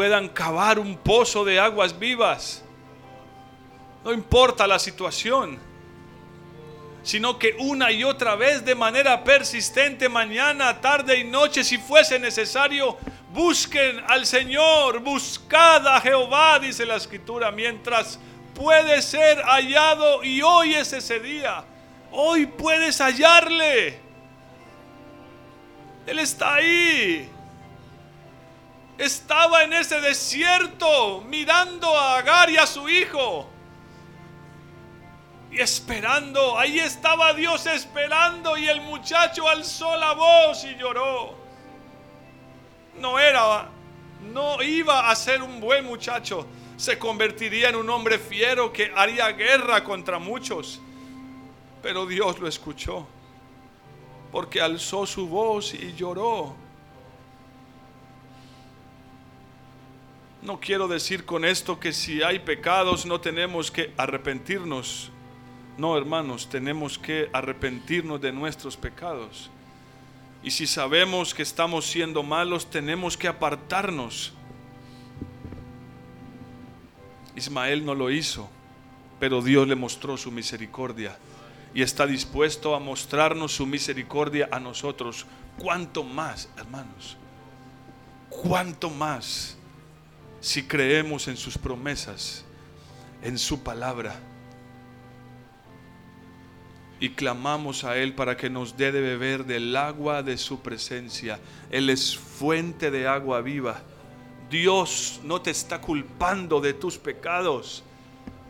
puedan 0.00 0.30
cavar 0.30 0.78
un 0.78 0.96
pozo 0.96 1.44
de 1.44 1.60
aguas 1.60 1.98
vivas 1.98 2.64
No 4.02 4.14
importa 4.14 4.66
la 4.66 4.78
situación, 4.78 5.58
sino 7.02 7.38
que 7.38 7.54
una 7.58 7.92
y 7.92 8.02
otra 8.02 8.34
vez 8.34 8.64
de 8.64 8.74
manera 8.74 9.22
persistente, 9.22 10.08
mañana, 10.08 10.80
tarde 10.80 11.18
y 11.18 11.24
noche, 11.24 11.62
si 11.62 11.76
fuese 11.76 12.18
necesario, 12.18 12.96
busquen 13.30 14.02
al 14.08 14.24
Señor, 14.24 15.00
buscad 15.00 15.86
a 15.86 16.00
Jehová, 16.00 16.58
dice 16.58 16.86
la 16.86 16.96
escritura, 16.96 17.50
mientras 17.50 18.18
puede 18.54 19.02
ser 19.02 19.42
hallado 19.42 20.24
y 20.24 20.40
hoy 20.40 20.76
es 20.76 20.94
ese 20.94 21.20
día. 21.20 21.62
Hoy 22.10 22.46
puedes 22.46 23.02
hallarle. 23.02 24.00
Él 26.06 26.18
está 26.18 26.54
ahí. 26.54 27.29
Estaba 29.00 29.64
en 29.64 29.72
ese 29.72 30.00
desierto 30.00 31.22
mirando 31.22 31.98
a 31.98 32.18
Agar 32.18 32.50
y 32.50 32.56
a 32.58 32.66
su 32.66 32.88
hijo. 32.88 33.48
Y 35.50 35.60
esperando. 35.60 36.58
Ahí 36.58 36.78
estaba 36.78 37.32
Dios 37.32 37.66
esperando 37.66 38.56
y 38.56 38.68
el 38.68 38.80
muchacho 38.82 39.48
alzó 39.48 39.96
la 39.96 40.12
voz 40.12 40.64
y 40.64 40.76
lloró. 40.76 41.34
No 42.98 43.18
era, 43.18 43.68
no 44.32 44.62
iba 44.62 45.10
a 45.10 45.16
ser 45.16 45.42
un 45.42 45.60
buen 45.60 45.84
muchacho. 45.84 46.46
Se 46.76 46.98
convertiría 46.98 47.70
en 47.70 47.76
un 47.76 47.90
hombre 47.90 48.18
fiero 48.18 48.72
que 48.72 48.92
haría 48.94 49.32
guerra 49.32 49.82
contra 49.82 50.18
muchos 50.18 50.80
pero 51.82 52.06
Dios 52.06 52.38
lo 52.38 52.48
escuchó, 52.48 53.06
porque 54.30 54.60
alzó 54.60 55.06
su 55.06 55.26
voz 55.26 55.74
y 55.74 55.94
lloró. 55.94 56.54
No 60.42 60.58
quiero 60.58 60.88
decir 60.88 61.26
con 61.26 61.44
esto 61.44 61.78
que 61.78 61.92
si 61.92 62.22
hay 62.22 62.38
pecados 62.38 63.04
no 63.04 63.20
tenemos 63.20 63.70
que 63.70 63.92
arrepentirnos. 63.98 65.10
No, 65.76 65.96
hermanos, 65.98 66.48
tenemos 66.48 66.98
que 66.98 67.28
arrepentirnos 67.32 68.20
de 68.20 68.32
nuestros 68.32 68.76
pecados. 68.76 69.50
Y 70.42 70.50
si 70.50 70.66
sabemos 70.66 71.34
que 71.34 71.42
estamos 71.42 71.86
siendo 71.86 72.22
malos, 72.22 72.70
tenemos 72.70 73.18
que 73.18 73.28
apartarnos. 73.28 74.32
Ismael 77.36 77.84
no 77.84 77.94
lo 77.94 78.10
hizo, 78.10 78.48
pero 79.18 79.42
Dios 79.42 79.68
le 79.68 79.76
mostró 79.76 80.16
su 80.16 80.30
misericordia 80.30 81.18
y 81.74 81.82
está 81.82 82.06
dispuesto 82.06 82.74
a 82.74 82.80
mostrarnos 82.80 83.52
su 83.52 83.66
misericordia 83.66 84.48
a 84.50 84.58
nosotros. 84.58 85.26
¿Cuánto 85.58 86.02
más, 86.02 86.48
hermanos? 86.56 87.18
¿Cuánto 88.30 88.88
más 88.88 89.58
si 90.40 90.62
creemos 90.62 91.28
en 91.28 91.36
sus 91.36 91.58
promesas, 91.58 92.44
en 93.22 93.38
su 93.38 93.62
palabra? 93.62 94.18
Y 96.98 97.10
clamamos 97.10 97.84
a 97.84 97.96
Él 97.96 98.14
para 98.14 98.36
que 98.36 98.50
nos 98.50 98.76
dé 98.76 98.92
de 98.92 99.00
beber 99.00 99.44
del 99.46 99.74
agua 99.76 100.22
de 100.22 100.36
su 100.36 100.60
presencia. 100.60 101.38
Él 101.70 101.88
es 101.88 102.16
fuente 102.16 102.90
de 102.90 103.06
agua 103.06 103.40
viva. 103.40 103.82
Dios 104.50 105.20
no 105.24 105.40
te 105.40 105.50
está 105.50 105.80
culpando 105.80 106.60
de 106.60 106.74
tus 106.74 106.98
pecados. 106.98 107.84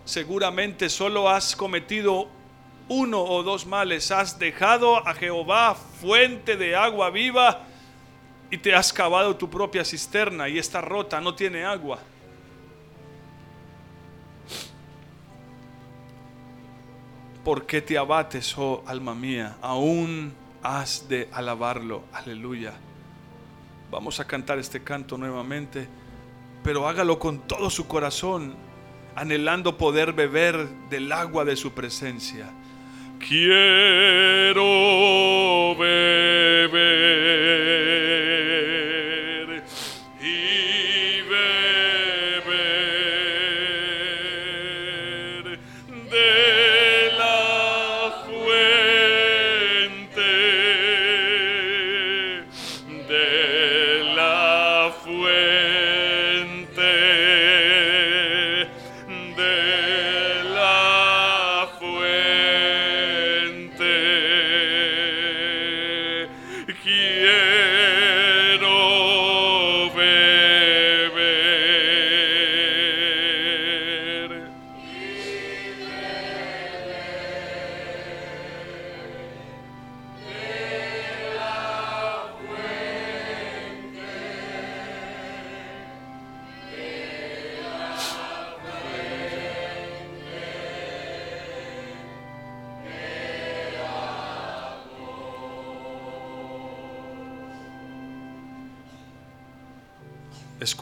Seguramente 0.04 0.88
solo 0.88 1.28
has 1.28 1.54
cometido 1.54 2.28
uno 2.88 3.22
o 3.22 3.44
dos 3.44 3.66
males, 3.66 4.10
has 4.10 4.36
dejado 4.38 5.06
a 5.06 5.14
Jehová 5.14 5.76
fuente 5.76 6.56
de 6.56 6.74
agua 6.74 7.10
viva 7.10 7.66
y 8.50 8.58
te 8.58 8.74
has 8.74 8.92
cavado 8.92 9.36
tu 9.36 9.48
propia 9.48 9.84
cisterna 9.84 10.48
y 10.48 10.58
está 10.58 10.80
rota, 10.80 11.20
no 11.20 11.34
tiene 11.34 11.64
agua. 11.64 12.00
¿Por 17.44 17.64
qué 17.64 17.80
te 17.80 17.96
abates, 17.96 18.56
oh 18.58 18.82
alma 18.86 19.14
mía? 19.14 19.56
Aún 19.62 20.34
has 20.62 21.08
de 21.08 21.28
alabarlo. 21.32 22.02
Aleluya. 22.12 22.74
Vamos 23.90 24.20
a 24.20 24.26
cantar 24.26 24.58
este 24.58 24.82
canto 24.82 25.16
nuevamente, 25.16 25.88
pero 26.62 26.86
hágalo 26.86 27.18
con 27.18 27.46
todo 27.46 27.70
su 27.70 27.88
corazón, 27.88 28.54
anhelando 29.16 29.78
poder 29.78 30.12
beber 30.12 30.68
del 30.90 31.10
agua 31.12 31.44
de 31.44 31.56
su 31.56 31.72
presencia. 31.72 32.50
Quiero 33.18 34.64
beber 35.76 37.99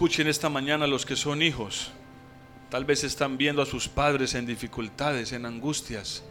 Escuchen 0.09 0.29
esta 0.29 0.49
mañana 0.49 0.87
los 0.87 1.05
que 1.05 1.17
son 1.17 1.43
hijos. 1.43 1.91
Tal 2.71 2.87
vez 2.87 3.05
están 3.05 3.37
viendo 3.37 3.61
a 3.61 3.67
sus 3.67 3.89
padres 3.89 4.35
en 4.35 4.47
dificultades, 4.47 5.35
en 5.35 5.45
angustias. 5.45 6.25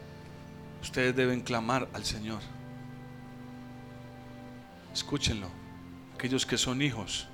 Ustedes 0.81 1.15
deben 1.15 1.41
clamar 1.41 1.87
al 1.93 2.03
Señor. 2.03 2.39
Escúchenlo. 4.91 5.47
Aquellos 6.15 6.43
que 6.47 6.57
son 6.57 6.81
hijos. 6.81 7.27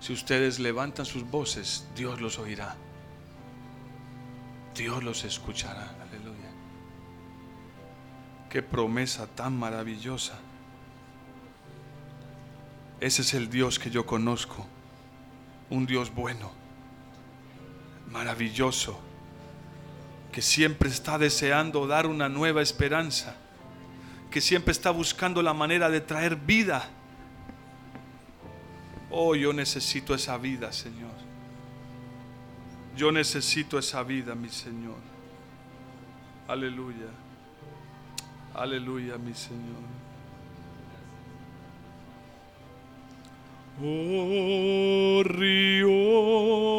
Si 0.00 0.12
ustedes 0.12 0.58
levantan 0.58 1.06
sus 1.06 1.24
voces, 1.30 1.88
Dios 1.96 2.20
los 2.20 2.38
oirá. 2.38 2.76
Dios 4.74 5.02
los 5.02 5.24
escuchará. 5.24 5.96
Aleluya. 6.02 6.50
Qué 8.50 8.62
promesa 8.62 9.26
tan 9.28 9.58
maravillosa. 9.58 10.38
Ese 13.00 13.22
es 13.22 13.32
el 13.32 13.48
Dios 13.48 13.78
que 13.78 13.90
yo 13.90 14.04
conozco. 14.04 14.68
Un 15.70 15.86
Dios 15.86 16.14
bueno, 16.14 16.52
maravilloso, 18.10 19.00
que 20.32 20.42
siempre 20.42 20.88
está 20.88 21.18
deseando 21.18 21.86
dar 21.86 22.06
una 22.06 22.28
nueva 22.28 22.62
esperanza, 22.62 23.36
que 24.30 24.40
siempre 24.40 24.72
está 24.72 24.90
buscando 24.90 25.42
la 25.42 25.54
manera 25.54 25.88
de 25.88 26.00
traer 26.00 26.36
vida. 26.36 26.88
Oh, 29.10 29.34
yo 29.34 29.52
necesito 29.52 30.14
esa 30.14 30.36
vida, 30.38 30.72
Señor. 30.72 31.14
Yo 32.96 33.10
necesito 33.10 33.78
esa 33.78 34.02
vida, 34.02 34.34
mi 34.34 34.48
Señor. 34.48 34.98
Aleluya. 36.46 37.08
Aleluya, 38.54 39.18
mi 39.18 39.34
Señor. 39.34 40.03
Oh 43.76 45.24
río 45.24 46.73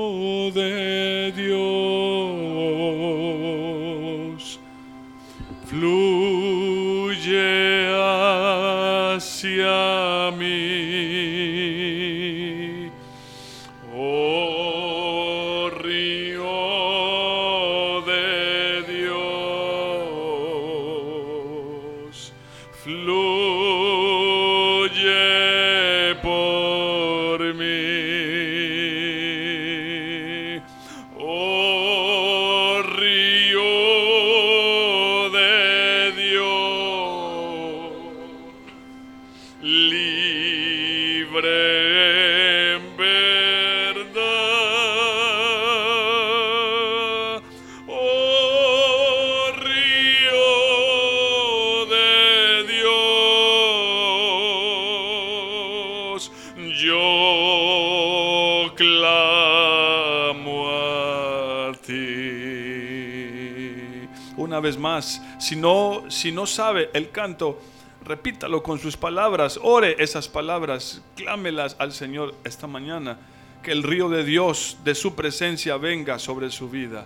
vez 64.66 64.78
más, 64.80 65.22
si 65.38 65.56
no, 65.56 66.06
si 66.10 66.32
no 66.32 66.48
sabe 66.48 66.90
el 66.94 67.12
canto, 67.12 67.62
repítalo 68.04 68.64
con 68.64 68.80
sus 68.80 68.98
palabras, 68.98 69.60
ore 69.62 69.96
esas 70.00 70.28
palabras, 70.28 71.04
clámelas 71.16 71.76
al 71.78 71.94
Señor 71.94 72.34
esta 72.44 72.66
mañana, 72.66 73.20
que 73.62 73.72
el 73.72 73.84
río 73.84 74.10
de 74.10 74.24
Dios, 74.24 74.78
de 74.84 74.96
su 74.96 75.14
presencia, 75.14 75.78
venga 75.78 76.18
sobre 76.18 76.50
su 76.50 76.68
vida. 76.68 77.06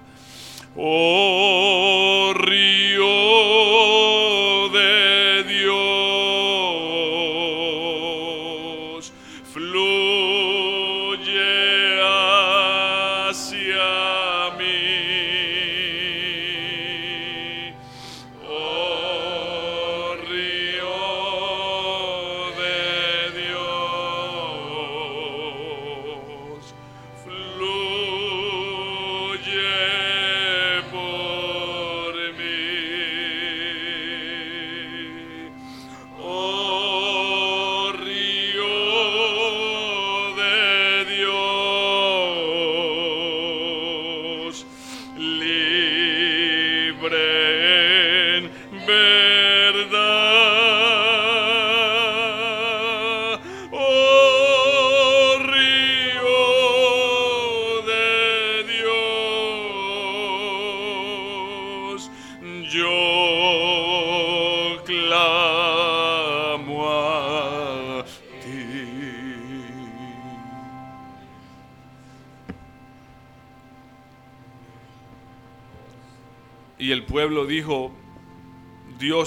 Oh 0.77 2.31
río 2.33 3.03
de 4.69 5.28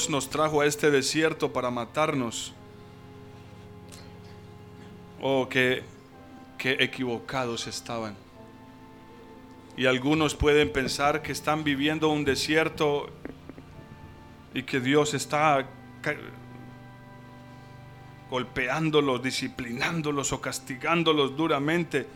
Nos 0.09 0.30
trajo 0.30 0.61
a 0.61 0.66
este 0.66 0.90
desierto 0.90 1.53
para 1.53 1.70
matarnos. 1.70 2.53
Oh, 5.20 5.48
qué, 5.48 5.84
qué 6.59 6.76
equivocados 6.80 7.66
estaban. 7.66 8.16
Y 9.76 9.86
algunos 9.86 10.34
pueden 10.34 10.72
pensar 10.72 11.22
que 11.22 11.32
están 11.32 11.64
viviendo 11.64 12.09
un 12.09 12.24
desierto 12.24 13.09
y 14.55 14.62
que 14.64 14.80
Dios 14.80 15.14
está 15.14 15.66
golpeándolos, 18.30 19.22
disciplinándolos 19.22 20.32
o 20.32 20.40
castigándolos 20.40 21.36
duramente, 21.36 22.07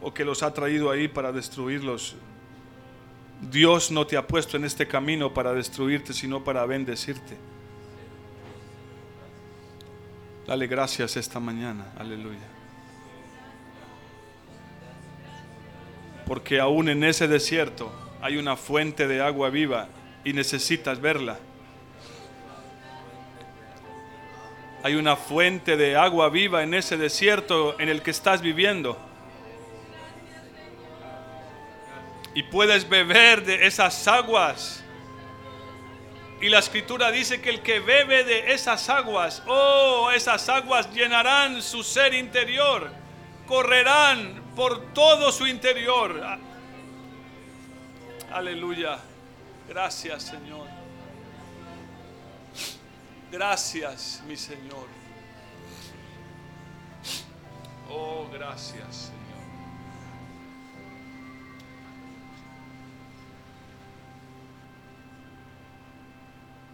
o 0.00 0.12
que 0.12 0.24
los 0.24 0.42
ha 0.42 0.52
traído 0.52 0.90
ahí 0.90 1.08
para 1.08 1.32
destruirlos. 1.32 2.16
Dios 3.40 3.90
no 3.90 4.06
te 4.06 4.16
ha 4.16 4.26
puesto 4.26 4.56
en 4.56 4.64
este 4.64 4.86
camino 4.86 5.34
para 5.34 5.52
destruirte, 5.52 6.12
sino 6.12 6.42
para 6.42 6.64
bendecirte. 6.66 7.36
Dale 10.46 10.66
gracias 10.66 11.16
esta 11.16 11.40
mañana, 11.40 11.92
aleluya. 11.98 12.46
Porque 16.26 16.60
aún 16.60 16.88
en 16.88 17.04
ese 17.04 17.28
desierto 17.28 17.92
hay 18.20 18.36
una 18.36 18.56
fuente 18.56 19.06
de 19.06 19.22
agua 19.22 19.50
viva 19.50 19.88
y 20.24 20.32
necesitas 20.32 21.00
verla. 21.00 21.38
Hay 24.82 24.96
una 24.96 25.16
fuente 25.16 25.78
de 25.78 25.96
agua 25.96 26.28
viva 26.28 26.62
en 26.62 26.74
ese 26.74 26.98
desierto 26.98 27.78
en 27.80 27.88
el 27.88 28.02
que 28.02 28.10
estás 28.10 28.42
viviendo. 28.42 28.98
Y 32.34 32.42
puedes 32.44 32.88
beber 32.88 33.44
de 33.44 33.66
esas 33.66 34.06
aguas. 34.08 34.82
Y 36.40 36.48
la 36.48 36.58
escritura 36.58 37.10
dice 37.10 37.40
que 37.40 37.50
el 37.50 37.62
que 37.62 37.80
bebe 37.80 38.24
de 38.24 38.52
esas 38.52 38.88
aguas, 38.90 39.42
oh, 39.46 40.10
esas 40.14 40.48
aguas 40.48 40.92
llenarán 40.92 41.62
su 41.62 41.82
ser 41.82 42.12
interior, 42.12 42.90
correrán 43.46 44.42
por 44.54 44.92
todo 44.92 45.32
su 45.32 45.46
interior. 45.46 46.20
Aleluya. 48.32 48.98
Gracias, 49.68 50.24
Señor. 50.24 50.66
Gracias, 53.30 54.22
mi 54.26 54.36
Señor. 54.36 54.86
Oh, 57.88 58.28
gracias, 58.32 59.10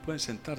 Pueden 0.04 0.18
sentarse. 0.20 0.58